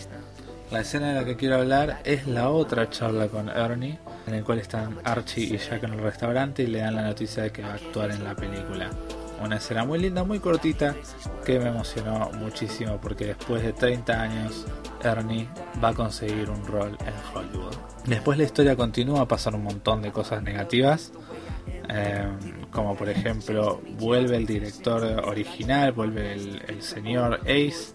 La 0.69 0.81
escena 0.81 1.07
de 1.07 1.13
la 1.13 1.23
que 1.23 1.37
quiero 1.37 1.55
hablar 1.55 2.01
es 2.03 2.27
la 2.27 2.49
otra 2.49 2.89
charla 2.89 3.29
con 3.29 3.47
Ernie, 3.47 3.97
en 4.27 4.33
el 4.33 4.43
cual 4.43 4.59
están 4.59 4.97
Archie 5.05 5.45
y 5.45 5.57
Jack 5.57 5.83
en 5.83 5.93
el 5.93 5.99
restaurante 5.99 6.63
y 6.63 6.67
le 6.67 6.79
dan 6.79 6.95
la 6.95 7.03
noticia 7.03 7.43
de 7.43 7.51
que 7.53 7.61
va 7.61 7.69
a 7.69 7.75
actuar 7.75 8.11
en 8.11 8.21
la 8.25 8.35
película. 8.35 8.89
Una 9.41 9.57
escena 9.57 9.85
muy 9.85 9.97
linda, 9.97 10.25
muy 10.25 10.39
cortita, 10.39 10.93
que 11.45 11.57
me 11.57 11.69
emocionó 11.69 12.31
muchísimo 12.33 12.99
porque 13.01 13.27
después 13.27 13.63
de 13.63 13.71
30 13.71 14.21
años 14.21 14.65
Ernie 15.01 15.47
va 15.81 15.89
a 15.89 15.93
conseguir 15.93 16.49
un 16.49 16.65
rol 16.65 16.97
en 16.99 17.13
Hollywood. 17.33 17.75
Después 18.05 18.37
la 18.37 18.43
historia 18.43 18.75
continúa, 18.75 19.21
a 19.21 19.27
pasar 19.27 19.55
un 19.55 19.63
montón 19.63 20.01
de 20.01 20.11
cosas 20.11 20.43
negativas, 20.43 21.13
eh, 21.87 22.27
como 22.71 22.97
por 22.97 23.07
ejemplo 23.07 23.81
vuelve 23.97 24.35
el 24.35 24.45
director 24.45 25.01
original, 25.25 25.93
vuelve 25.93 26.33
el, 26.33 26.61
el 26.67 26.81
señor 26.81 27.39
Ace 27.43 27.93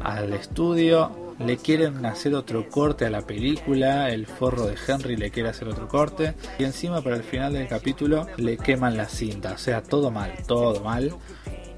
al 0.00 0.32
estudio, 0.32 1.23
le 1.38 1.56
quieren 1.56 2.04
hacer 2.06 2.34
otro 2.34 2.68
corte 2.68 3.06
a 3.06 3.10
la 3.10 3.22
película, 3.22 4.10
el 4.10 4.26
forro 4.26 4.66
de 4.66 4.76
Henry 4.86 5.16
le 5.16 5.30
quiere 5.30 5.48
hacer 5.48 5.68
otro 5.68 5.88
corte 5.88 6.34
y 6.58 6.64
encima 6.64 7.02
para 7.02 7.16
el 7.16 7.24
final 7.24 7.52
del 7.52 7.68
capítulo 7.68 8.26
le 8.36 8.56
queman 8.56 8.96
la 8.96 9.08
cinta, 9.08 9.52
o 9.52 9.58
sea, 9.58 9.82
todo 9.82 10.10
mal, 10.10 10.32
todo 10.46 10.80
mal. 10.82 11.14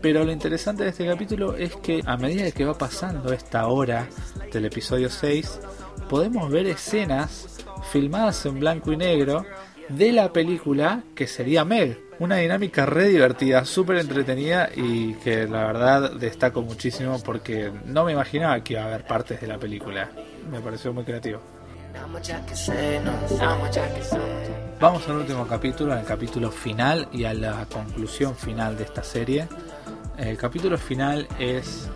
Pero 0.00 0.24
lo 0.24 0.32
interesante 0.32 0.84
de 0.84 0.90
este 0.90 1.06
capítulo 1.06 1.56
es 1.56 1.74
que 1.76 2.02
a 2.04 2.16
medida 2.16 2.50
que 2.50 2.64
va 2.64 2.76
pasando 2.76 3.32
esta 3.32 3.66
hora 3.66 4.08
del 4.52 4.66
episodio 4.66 5.08
6, 5.08 5.60
podemos 6.08 6.50
ver 6.50 6.66
escenas 6.66 7.64
filmadas 7.90 8.44
en 8.46 8.60
blanco 8.60 8.92
y 8.92 8.96
negro 8.96 9.44
de 9.88 10.12
la 10.12 10.32
película 10.32 11.02
que 11.14 11.26
sería 11.26 11.64
Meg. 11.64 11.98
Una 12.18 12.36
dinámica 12.36 12.86
re 12.86 13.08
divertida, 13.08 13.64
súper 13.66 13.98
entretenida 13.98 14.70
y 14.74 15.14
que 15.14 15.46
la 15.46 15.66
verdad 15.66 16.12
destaco 16.12 16.62
muchísimo 16.62 17.20
porque 17.22 17.70
no 17.84 18.04
me 18.04 18.12
imaginaba 18.12 18.58
que 18.64 18.72
iba 18.72 18.82
a 18.82 18.86
haber 18.86 19.04
partes 19.04 19.40
de 19.40 19.46
la 19.46 19.58
película. 19.58 20.10
Me 20.50 20.60
pareció 20.60 20.94
muy 20.94 21.04
creativo. 21.04 21.40
Vamos 24.80 25.08
al 25.08 25.16
último 25.16 25.46
capítulo, 25.46 25.92
al 25.92 26.04
capítulo 26.04 26.50
final 26.50 27.08
y 27.12 27.24
a 27.24 27.34
la 27.34 27.66
conclusión 27.66 28.34
final 28.34 28.76
de 28.76 28.84
esta 28.84 29.02
serie. 29.02 29.46
El 30.18 30.36
capítulo 30.38 30.78
final 30.78 31.26
es 31.38 31.88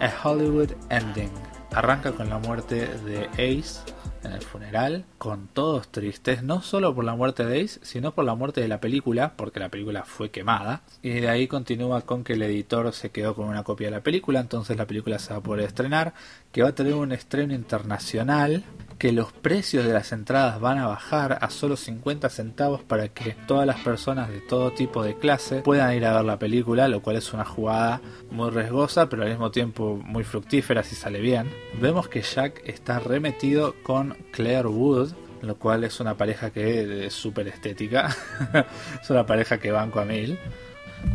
A 0.00 0.28
Hollywood 0.28 0.72
Ending. 0.88 1.49
Arranca 1.72 2.12
con 2.12 2.28
la 2.28 2.38
muerte 2.38 2.88
de 3.04 3.26
Ace, 3.34 3.80
en 4.24 4.32
el 4.32 4.42
funeral, 4.42 5.04
con 5.18 5.46
todos 5.46 5.88
tristes, 5.88 6.42
no 6.42 6.62
solo 6.62 6.94
por 6.94 7.04
la 7.04 7.14
muerte 7.14 7.44
de 7.44 7.62
Ace, 7.62 7.78
sino 7.82 8.12
por 8.12 8.24
la 8.24 8.34
muerte 8.34 8.60
de 8.60 8.66
la 8.66 8.80
película, 8.80 9.34
porque 9.36 9.60
la 9.60 9.68
película 9.68 10.04
fue 10.04 10.30
quemada. 10.30 10.82
Y 11.00 11.10
de 11.10 11.28
ahí 11.28 11.46
continúa 11.46 12.02
con 12.02 12.24
que 12.24 12.32
el 12.32 12.42
editor 12.42 12.92
se 12.92 13.10
quedó 13.10 13.36
con 13.36 13.48
una 13.48 13.62
copia 13.62 13.86
de 13.86 13.92
la 13.92 14.02
película, 14.02 14.40
entonces 14.40 14.76
la 14.76 14.86
película 14.86 15.18
se 15.20 15.32
va 15.32 15.38
a 15.38 15.42
poder 15.42 15.64
estrenar, 15.64 16.12
que 16.50 16.62
va 16.62 16.70
a 16.70 16.74
tener 16.74 16.94
un 16.94 17.12
estreno 17.12 17.54
internacional 17.54 18.64
que 19.00 19.12
los 19.12 19.32
precios 19.32 19.86
de 19.86 19.94
las 19.94 20.12
entradas 20.12 20.60
van 20.60 20.76
a 20.76 20.86
bajar 20.86 21.38
a 21.40 21.48
solo 21.48 21.78
50 21.78 22.28
centavos 22.28 22.82
para 22.82 23.08
que 23.08 23.34
todas 23.46 23.66
las 23.66 23.80
personas 23.80 24.28
de 24.28 24.40
todo 24.42 24.72
tipo 24.72 25.02
de 25.02 25.16
clase 25.16 25.62
puedan 25.62 25.94
ir 25.94 26.04
a 26.04 26.16
ver 26.16 26.24
la 26.26 26.38
película, 26.38 26.86
lo 26.86 27.00
cual 27.00 27.16
es 27.16 27.32
una 27.32 27.46
jugada 27.46 28.02
muy 28.30 28.50
riesgosa, 28.50 29.08
pero 29.08 29.22
al 29.22 29.30
mismo 29.30 29.50
tiempo 29.50 29.98
muy 30.04 30.22
fructífera 30.22 30.82
si 30.82 30.96
sale 30.96 31.18
bien. 31.18 31.50
Vemos 31.80 32.08
que 32.08 32.20
Jack 32.20 32.60
está 32.66 32.98
remetido 32.98 33.74
con 33.82 34.18
Claire 34.32 34.68
Wood, 34.68 35.12
lo 35.40 35.56
cual 35.56 35.84
es 35.84 35.98
una 36.00 36.18
pareja 36.18 36.50
que 36.50 37.06
es 37.06 37.14
súper 37.14 37.48
estética, 37.48 38.14
es 39.02 39.08
una 39.08 39.24
pareja 39.24 39.56
que 39.56 39.72
banco 39.72 40.00
a 40.00 40.04
mil. 40.04 40.38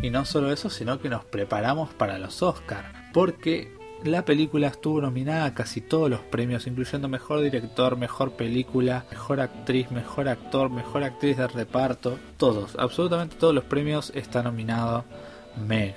Y 0.02 0.10
no 0.10 0.24
solo 0.24 0.50
eso, 0.50 0.70
sino 0.70 1.00
que 1.00 1.08
nos 1.08 1.24
preparamos 1.24 1.94
para 1.94 2.18
los 2.18 2.42
Oscars, 2.42 2.88
porque 3.12 3.75
la 4.04 4.24
película 4.24 4.68
estuvo 4.68 5.00
nominada 5.00 5.46
a 5.46 5.54
casi 5.54 5.80
todos 5.80 6.10
los 6.10 6.20
premios, 6.20 6.66
incluyendo 6.66 7.08
mejor 7.08 7.40
director, 7.40 7.96
mejor 7.96 8.32
película, 8.32 9.04
mejor 9.10 9.40
actriz, 9.40 9.90
mejor 9.90 10.28
actor, 10.28 10.70
mejor 10.70 11.04
actriz 11.04 11.36
de 11.36 11.46
reparto. 11.48 12.18
Todos, 12.36 12.76
absolutamente 12.78 13.36
todos 13.36 13.54
los 13.54 13.64
premios 13.64 14.12
está 14.14 14.42
nominado 14.42 15.04
Meg. 15.66 15.94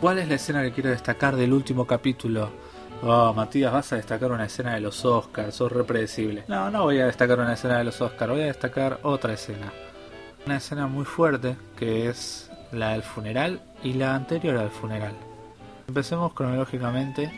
¿Cuál 0.00 0.18
es 0.18 0.28
la 0.28 0.34
escena 0.34 0.62
que 0.62 0.72
quiero 0.72 0.90
destacar 0.90 1.36
del 1.36 1.52
último 1.52 1.86
capítulo? 1.86 2.50
Oh, 3.04 3.32
Matías, 3.34 3.72
vas 3.72 3.92
a 3.92 3.96
destacar 3.96 4.30
una 4.32 4.46
escena 4.46 4.74
de 4.74 4.80
los 4.80 5.04
Oscars, 5.04 5.54
sos 5.54 5.70
repredecible. 5.72 6.44
No, 6.48 6.70
no 6.70 6.84
voy 6.84 7.00
a 7.00 7.06
destacar 7.06 7.38
una 7.38 7.54
escena 7.54 7.78
de 7.78 7.84
los 7.84 8.00
Oscars, 8.00 8.32
voy 8.32 8.42
a 8.42 8.46
destacar 8.46 9.00
otra 9.02 9.34
escena. 9.34 9.72
Una 10.46 10.56
escena 10.56 10.86
muy 10.86 11.04
fuerte 11.04 11.56
que 11.76 12.08
es 12.08 12.50
la 12.72 12.90
del 12.90 13.02
funeral 13.02 13.60
y 13.82 13.94
la 13.94 14.14
anterior 14.14 14.56
al 14.56 14.70
funeral. 14.70 15.14
Empecemos 15.92 16.32
cronológicamente. 16.32 17.30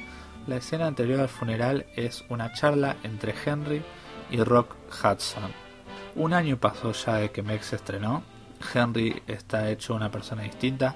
La 0.46 0.58
escena 0.58 0.86
anterior 0.86 1.18
al 1.18 1.28
funeral 1.28 1.86
es 1.96 2.24
una 2.28 2.52
charla 2.52 2.94
entre 3.02 3.34
Henry 3.44 3.82
y 4.30 4.36
Rock 4.44 4.76
Hudson. 4.90 5.50
Un 6.14 6.32
año 6.32 6.56
pasó 6.56 6.92
ya 6.92 7.16
de 7.16 7.32
que 7.32 7.42
Meg 7.42 7.64
se 7.64 7.74
estrenó. 7.74 8.22
Henry 8.72 9.24
está 9.26 9.68
hecho 9.70 9.96
una 9.96 10.12
persona 10.12 10.44
distinta. 10.44 10.94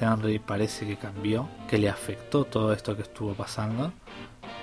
Henry 0.00 0.40
parece 0.40 0.84
que 0.84 0.96
cambió, 0.96 1.48
que 1.68 1.78
le 1.78 1.88
afectó 1.88 2.44
todo 2.44 2.72
esto 2.72 2.96
que 2.96 3.02
estuvo 3.02 3.34
pasando 3.34 3.92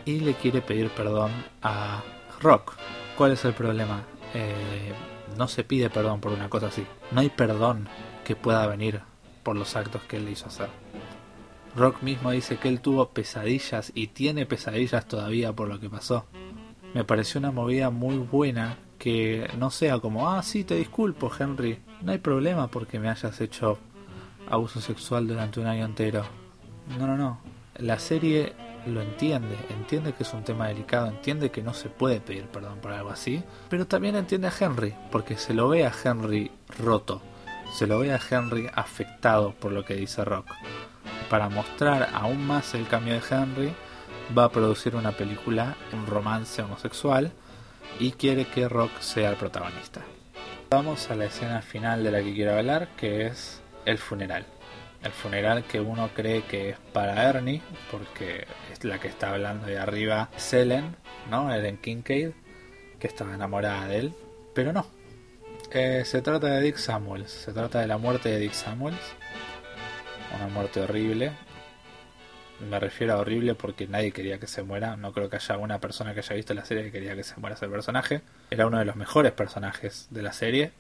y 0.04 0.20
le 0.20 0.34
quiere 0.34 0.60
pedir 0.60 0.90
perdón 0.90 1.32
a 1.62 2.04
Rock. 2.42 2.74
¿Cuál 3.18 3.32
es 3.32 3.46
el 3.46 3.54
problema? 3.54 4.04
Eh, 4.34 4.92
no 5.38 5.48
se 5.48 5.64
pide 5.64 5.90
perdón 5.90 6.20
por 6.20 6.34
una 6.34 6.50
cosa 6.50 6.68
así. 6.68 6.86
No 7.12 7.22
hay 7.22 7.30
perdón 7.30 7.88
que 8.26 8.36
pueda 8.36 8.68
venir 8.68 9.00
por 9.44 9.56
los 9.56 9.78
actos 9.78 10.02
que 10.02 10.18
él 10.18 10.26
le 10.26 10.32
hizo 10.32 10.48
hacer. 10.48 10.83
Rock 11.76 12.04
mismo 12.04 12.32
dice 12.32 12.58
que 12.58 12.70
él 12.70 12.82
tuvo 12.82 13.10
pesadillas 13.10 13.92
y 13.96 14.08
tiene 14.08 14.46
pesadillas 14.46 15.08
todavía 15.08 15.54
por 15.54 15.68
lo 15.68 15.80
que 15.80 15.90
pasó. 15.90 16.26
Me 16.94 17.04
pareció 17.04 17.40
una 17.40 17.52
movida 17.52 17.90
muy 17.90 18.18
buena 18.18 18.78
que 19.00 19.50
no 19.58 19.72
sea 19.72 20.00
como, 20.00 20.30
ah, 20.30 20.44
sí, 20.44 20.64
te 20.64 20.76
disculpo, 20.76 21.32
Henry. 21.38 21.80
No 22.02 22.12
hay 22.12 22.20
problema 22.20 22.68
porque 22.68 23.00
me 23.00 23.10
hayas 23.10 23.42
hecho 23.42 23.80
abuso 24.48 24.82
sexual 24.82 25.28
durante 25.28 25.60
un 25.60 25.68
año 25.68 25.86
entero. 25.86 26.24
No, 27.00 27.08
no, 27.08 27.18
no. 27.18 27.40
La 27.78 27.98
serie 27.98 28.54
lo 28.86 29.02
entiende, 29.02 29.58
entiende 29.70 30.14
que 30.14 30.24
es 30.24 30.34
un 30.34 30.44
tema 30.44 30.68
delicado, 30.68 31.08
entiende 31.08 31.50
que 31.50 31.64
no 31.64 31.74
se 31.74 31.90
puede 31.90 32.20
pedir 32.20 32.46
perdón 32.46 32.80
por 32.80 32.92
algo 32.92 33.10
así, 33.10 33.42
pero 33.70 33.88
también 33.88 34.16
entiende 34.16 34.48
a 34.48 34.54
Henry, 34.58 34.94
porque 35.12 35.38
se 35.38 35.54
lo 35.54 35.70
ve 35.70 35.86
a 35.86 35.94
Henry 36.04 36.52
roto, 36.78 37.22
se 37.74 37.88
lo 37.88 38.00
ve 38.00 38.14
a 38.14 38.20
Henry 38.30 38.70
afectado 38.74 39.54
por 39.54 39.72
lo 39.72 39.84
que 39.86 39.96
dice 39.96 40.24
Rock. 40.24 40.48
Para 41.34 41.50
mostrar 41.50 42.10
aún 42.14 42.46
más 42.46 42.76
el 42.76 42.88
cambio 42.88 43.16
de 43.16 43.22
Henry, 43.28 43.74
va 44.38 44.44
a 44.44 44.52
producir 44.52 44.96
una 44.96 45.14
película, 45.14 45.76
un 45.92 46.06
romance 46.06 46.62
homosexual, 46.62 47.32
y 48.00 48.12
quiere 48.12 48.46
que 48.46 48.70
Rock 48.70 49.00
sea 49.00 49.32
el 49.32 49.38
protagonista. 49.38 50.02
Vamos 50.70 51.10
a 51.10 51.16
la 51.16 51.26
escena 51.26 51.64
final 51.64 52.04
de 52.04 52.12
la 52.12 52.22
que 52.22 52.36
quiero 52.36 52.56
hablar, 52.56 52.90
que 52.98 53.26
es 53.26 53.64
el 53.86 53.98
funeral. 53.98 54.46
El 55.02 55.12
funeral 55.12 55.64
que 55.64 55.82
uno 55.82 56.12
cree 56.14 56.44
que 56.44 56.70
es 56.70 56.78
para 56.94 57.28
Ernie, 57.28 57.64
porque 57.90 58.46
es 58.72 58.84
la 58.84 59.00
que 59.00 59.08
está 59.08 59.32
hablando 59.32 59.66
de 59.66 59.80
arriba 59.80 60.30
Selen, 60.38 60.96
¿no? 61.32 61.52
Ellen 61.52 61.78
Kincaid, 61.78 62.30
que 63.00 63.08
estaba 63.08 63.34
enamorada 63.34 63.88
de 63.88 63.98
él, 63.98 64.14
pero 64.54 64.72
no. 64.72 64.86
Eh, 65.72 66.04
se 66.06 66.22
trata 66.22 66.46
de 66.46 66.62
Dick 66.62 66.78
Samuels, 66.78 67.32
se 67.32 67.54
trata 67.54 67.80
de 67.80 67.88
la 67.88 67.98
muerte 67.98 68.30
de 68.30 68.38
Dick 68.38 68.54
Samuels, 68.54 69.16
una 70.36 70.48
muerte 70.48 70.82
horrible. 70.82 71.32
Me 72.70 72.80
refiero 72.80 73.14
a 73.14 73.18
horrible 73.18 73.56
porque 73.56 73.88
nadie 73.88 74.12
quería 74.12 74.40
que 74.40 74.48
se 74.48 74.64
muera. 74.64 74.96
No 74.96 75.12
creo 75.12 75.30
que 75.30 75.38
haya 75.38 75.58
una 75.58 75.80
persona 75.80 76.14
que 76.14 76.20
haya 76.20 76.36
visto 76.36 76.54
la 76.54 76.66
serie 76.66 76.84
que 76.84 76.92
quería 76.92 77.16
que 77.16 77.24
se 77.24 77.40
muera 77.40 77.56
ese 77.56 77.68
personaje. 77.68 78.22
Era 78.52 78.68
uno 78.68 78.80
de 78.80 78.86
los 78.86 78.96
mejores 78.96 79.32
personajes 79.32 80.08
de 80.12 80.22
la 80.22 80.34
serie. 80.34 80.72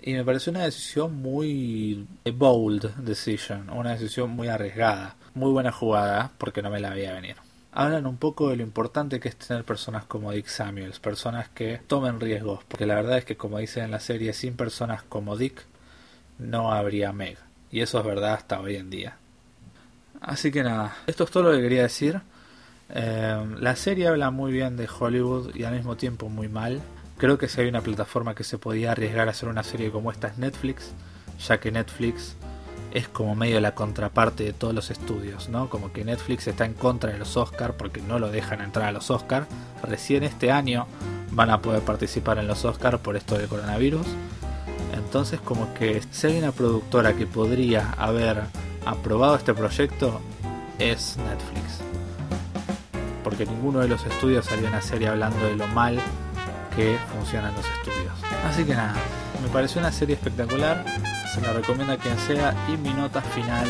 Y 0.00 0.14
me 0.14 0.24
pareció 0.24 0.50
una 0.52 0.64
decisión 0.64 1.14
muy 1.14 2.06
bold 2.24 2.94
decision, 2.96 3.70
una 3.70 3.92
decisión 3.92 4.30
muy 4.30 4.48
arriesgada, 4.48 5.16
muy 5.34 5.50
buena 5.50 5.72
jugada 5.72 6.32
porque 6.38 6.62
no 6.62 6.70
me 6.70 6.80
la 6.80 6.90
veía 6.90 7.14
venir. 7.14 7.36
Hablan 7.72 8.06
un 8.06 8.16
poco 8.16 8.48
de 8.48 8.56
lo 8.56 8.62
importante 8.62 9.20
que 9.20 9.28
es 9.28 9.36
tener 9.36 9.64
personas 9.64 10.04
como 10.06 10.32
Dick 10.32 10.46
Samuels, 10.46 10.98
personas 10.98 11.48
que 11.50 11.78
tomen 11.86 12.20
riesgos, 12.20 12.64
porque 12.64 12.86
la 12.86 12.94
verdad 12.94 13.18
es 13.18 13.24
que 13.24 13.36
como 13.36 13.58
dicen 13.58 13.84
en 13.84 13.90
la 13.90 14.00
serie, 14.00 14.32
sin 14.32 14.56
personas 14.56 15.02
como 15.02 15.36
Dick 15.36 15.64
no 16.38 16.72
habría 16.72 17.12
Meg. 17.12 17.36
Y 17.70 17.80
eso 17.80 17.98
es 17.98 18.04
verdad 18.04 18.34
hasta 18.34 18.60
hoy 18.60 18.76
en 18.76 18.90
día. 18.90 19.16
Así 20.20 20.50
que 20.50 20.62
nada, 20.62 20.96
esto 21.06 21.24
es 21.24 21.30
todo 21.30 21.44
lo 21.44 21.52
que 21.52 21.62
quería 21.62 21.82
decir. 21.82 22.20
Eh, 22.90 23.44
la 23.58 23.76
serie 23.76 24.08
habla 24.08 24.30
muy 24.30 24.52
bien 24.52 24.76
de 24.76 24.88
Hollywood 24.88 25.54
y 25.54 25.64
al 25.64 25.74
mismo 25.74 25.96
tiempo 25.96 26.28
muy 26.28 26.48
mal. 26.48 26.80
Creo 27.18 27.38
que 27.38 27.48
si 27.48 27.60
hay 27.60 27.68
una 27.68 27.80
plataforma 27.80 28.34
que 28.34 28.44
se 28.44 28.58
podía 28.58 28.92
arriesgar 28.92 29.28
a 29.28 29.30
hacer 29.30 29.48
una 29.48 29.62
serie 29.62 29.90
como 29.90 30.10
esta 30.10 30.28
es 30.28 30.38
Netflix, 30.38 30.92
ya 31.46 31.58
que 31.58 31.72
Netflix 31.72 32.36
es 32.92 33.08
como 33.08 33.34
medio 33.34 33.60
la 33.60 33.74
contraparte 33.74 34.44
de 34.44 34.52
todos 34.52 34.74
los 34.74 34.90
estudios, 34.90 35.48
¿no? 35.48 35.68
Como 35.68 35.92
que 35.92 36.04
Netflix 36.04 36.46
está 36.46 36.64
en 36.64 36.74
contra 36.74 37.12
de 37.12 37.18
los 37.18 37.36
Oscars 37.36 37.74
porque 37.76 38.00
no 38.00 38.18
lo 38.18 38.30
dejan 38.30 38.60
entrar 38.60 38.86
a 38.88 38.92
los 38.92 39.10
Oscars. 39.10 39.46
Recién 39.82 40.22
este 40.22 40.50
año 40.50 40.86
van 41.32 41.50
a 41.50 41.60
poder 41.60 41.82
participar 41.82 42.38
en 42.38 42.46
los 42.46 42.64
Oscars 42.64 42.98
por 43.00 43.16
esto 43.16 43.36
del 43.36 43.48
coronavirus. 43.48 44.06
Entonces 44.92 45.40
como 45.40 45.72
que 45.74 46.02
si 46.10 46.26
hay 46.26 46.38
una 46.38 46.52
productora 46.52 47.14
que 47.14 47.26
podría 47.26 47.92
haber 47.92 48.42
aprobado 48.84 49.36
este 49.36 49.54
proyecto 49.54 50.20
es 50.78 51.16
Netflix. 51.16 51.80
Porque 53.24 53.46
ninguno 53.46 53.80
de 53.80 53.88
los 53.88 54.04
estudios 54.06 54.46
salió 54.46 54.68
una 54.68 54.80
serie 54.80 55.08
hablando 55.08 55.44
de 55.46 55.56
lo 55.56 55.66
mal 55.68 55.98
que 56.74 56.96
funcionan 57.12 57.54
los 57.54 57.64
estudios. 57.66 58.12
Así 58.44 58.64
que 58.64 58.74
nada, 58.74 58.94
me 59.42 59.48
pareció 59.48 59.80
una 59.80 59.90
serie 59.90 60.14
espectacular, 60.14 60.84
se 61.34 61.40
la 61.40 61.52
recomiendo 61.52 61.92
a 61.92 61.96
quien 61.96 62.18
sea 62.18 62.54
y 62.68 62.76
mi 62.76 62.90
nota 62.90 63.22
final 63.22 63.66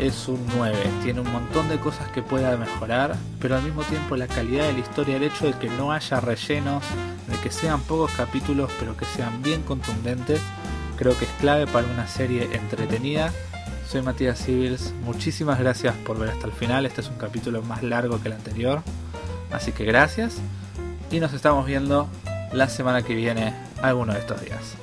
es 0.00 0.28
un 0.28 0.44
9. 0.56 0.76
Tiene 1.02 1.20
un 1.20 1.30
montón 1.30 1.68
de 1.68 1.78
cosas 1.78 2.10
que 2.10 2.22
pueda 2.22 2.56
mejorar, 2.56 3.16
pero 3.38 3.56
al 3.56 3.62
mismo 3.62 3.82
tiempo 3.82 4.16
la 4.16 4.26
calidad 4.26 4.66
de 4.66 4.72
la 4.72 4.78
historia, 4.78 5.16
el 5.16 5.22
hecho 5.24 5.46
de 5.46 5.52
que 5.52 5.68
no 5.68 5.92
haya 5.92 6.20
rellenos, 6.20 6.82
de 7.28 7.36
que 7.38 7.50
sean 7.50 7.82
pocos 7.82 8.10
capítulos 8.12 8.70
pero 8.78 8.96
que 8.96 9.04
sean 9.04 9.42
bien 9.42 9.62
contundentes, 9.62 10.40
creo 10.96 11.16
que 11.18 11.26
es 11.26 11.30
clave 11.40 11.66
para 11.66 11.86
una 11.86 12.06
serie 12.08 12.48
entretenida. 12.52 13.30
Soy 13.86 14.02
Matías 14.02 14.42
Civils, 14.42 14.94
muchísimas 15.04 15.58
gracias 15.58 15.94
por 15.96 16.18
ver 16.18 16.30
hasta 16.30 16.46
el 16.46 16.52
final, 16.52 16.86
este 16.86 17.02
es 17.02 17.08
un 17.08 17.16
capítulo 17.16 17.60
más 17.62 17.82
largo 17.82 18.22
que 18.22 18.28
el 18.28 18.34
anterior, 18.34 18.82
así 19.52 19.72
que 19.72 19.84
gracias 19.84 20.36
y 21.10 21.18
nos 21.18 21.32
estamos 21.32 21.66
viendo 21.66 22.08
la 22.52 22.68
semana 22.68 23.02
que 23.02 23.14
viene, 23.14 23.54
alguno 23.82 24.12
de 24.12 24.20
estos 24.20 24.40
días. 24.42 24.76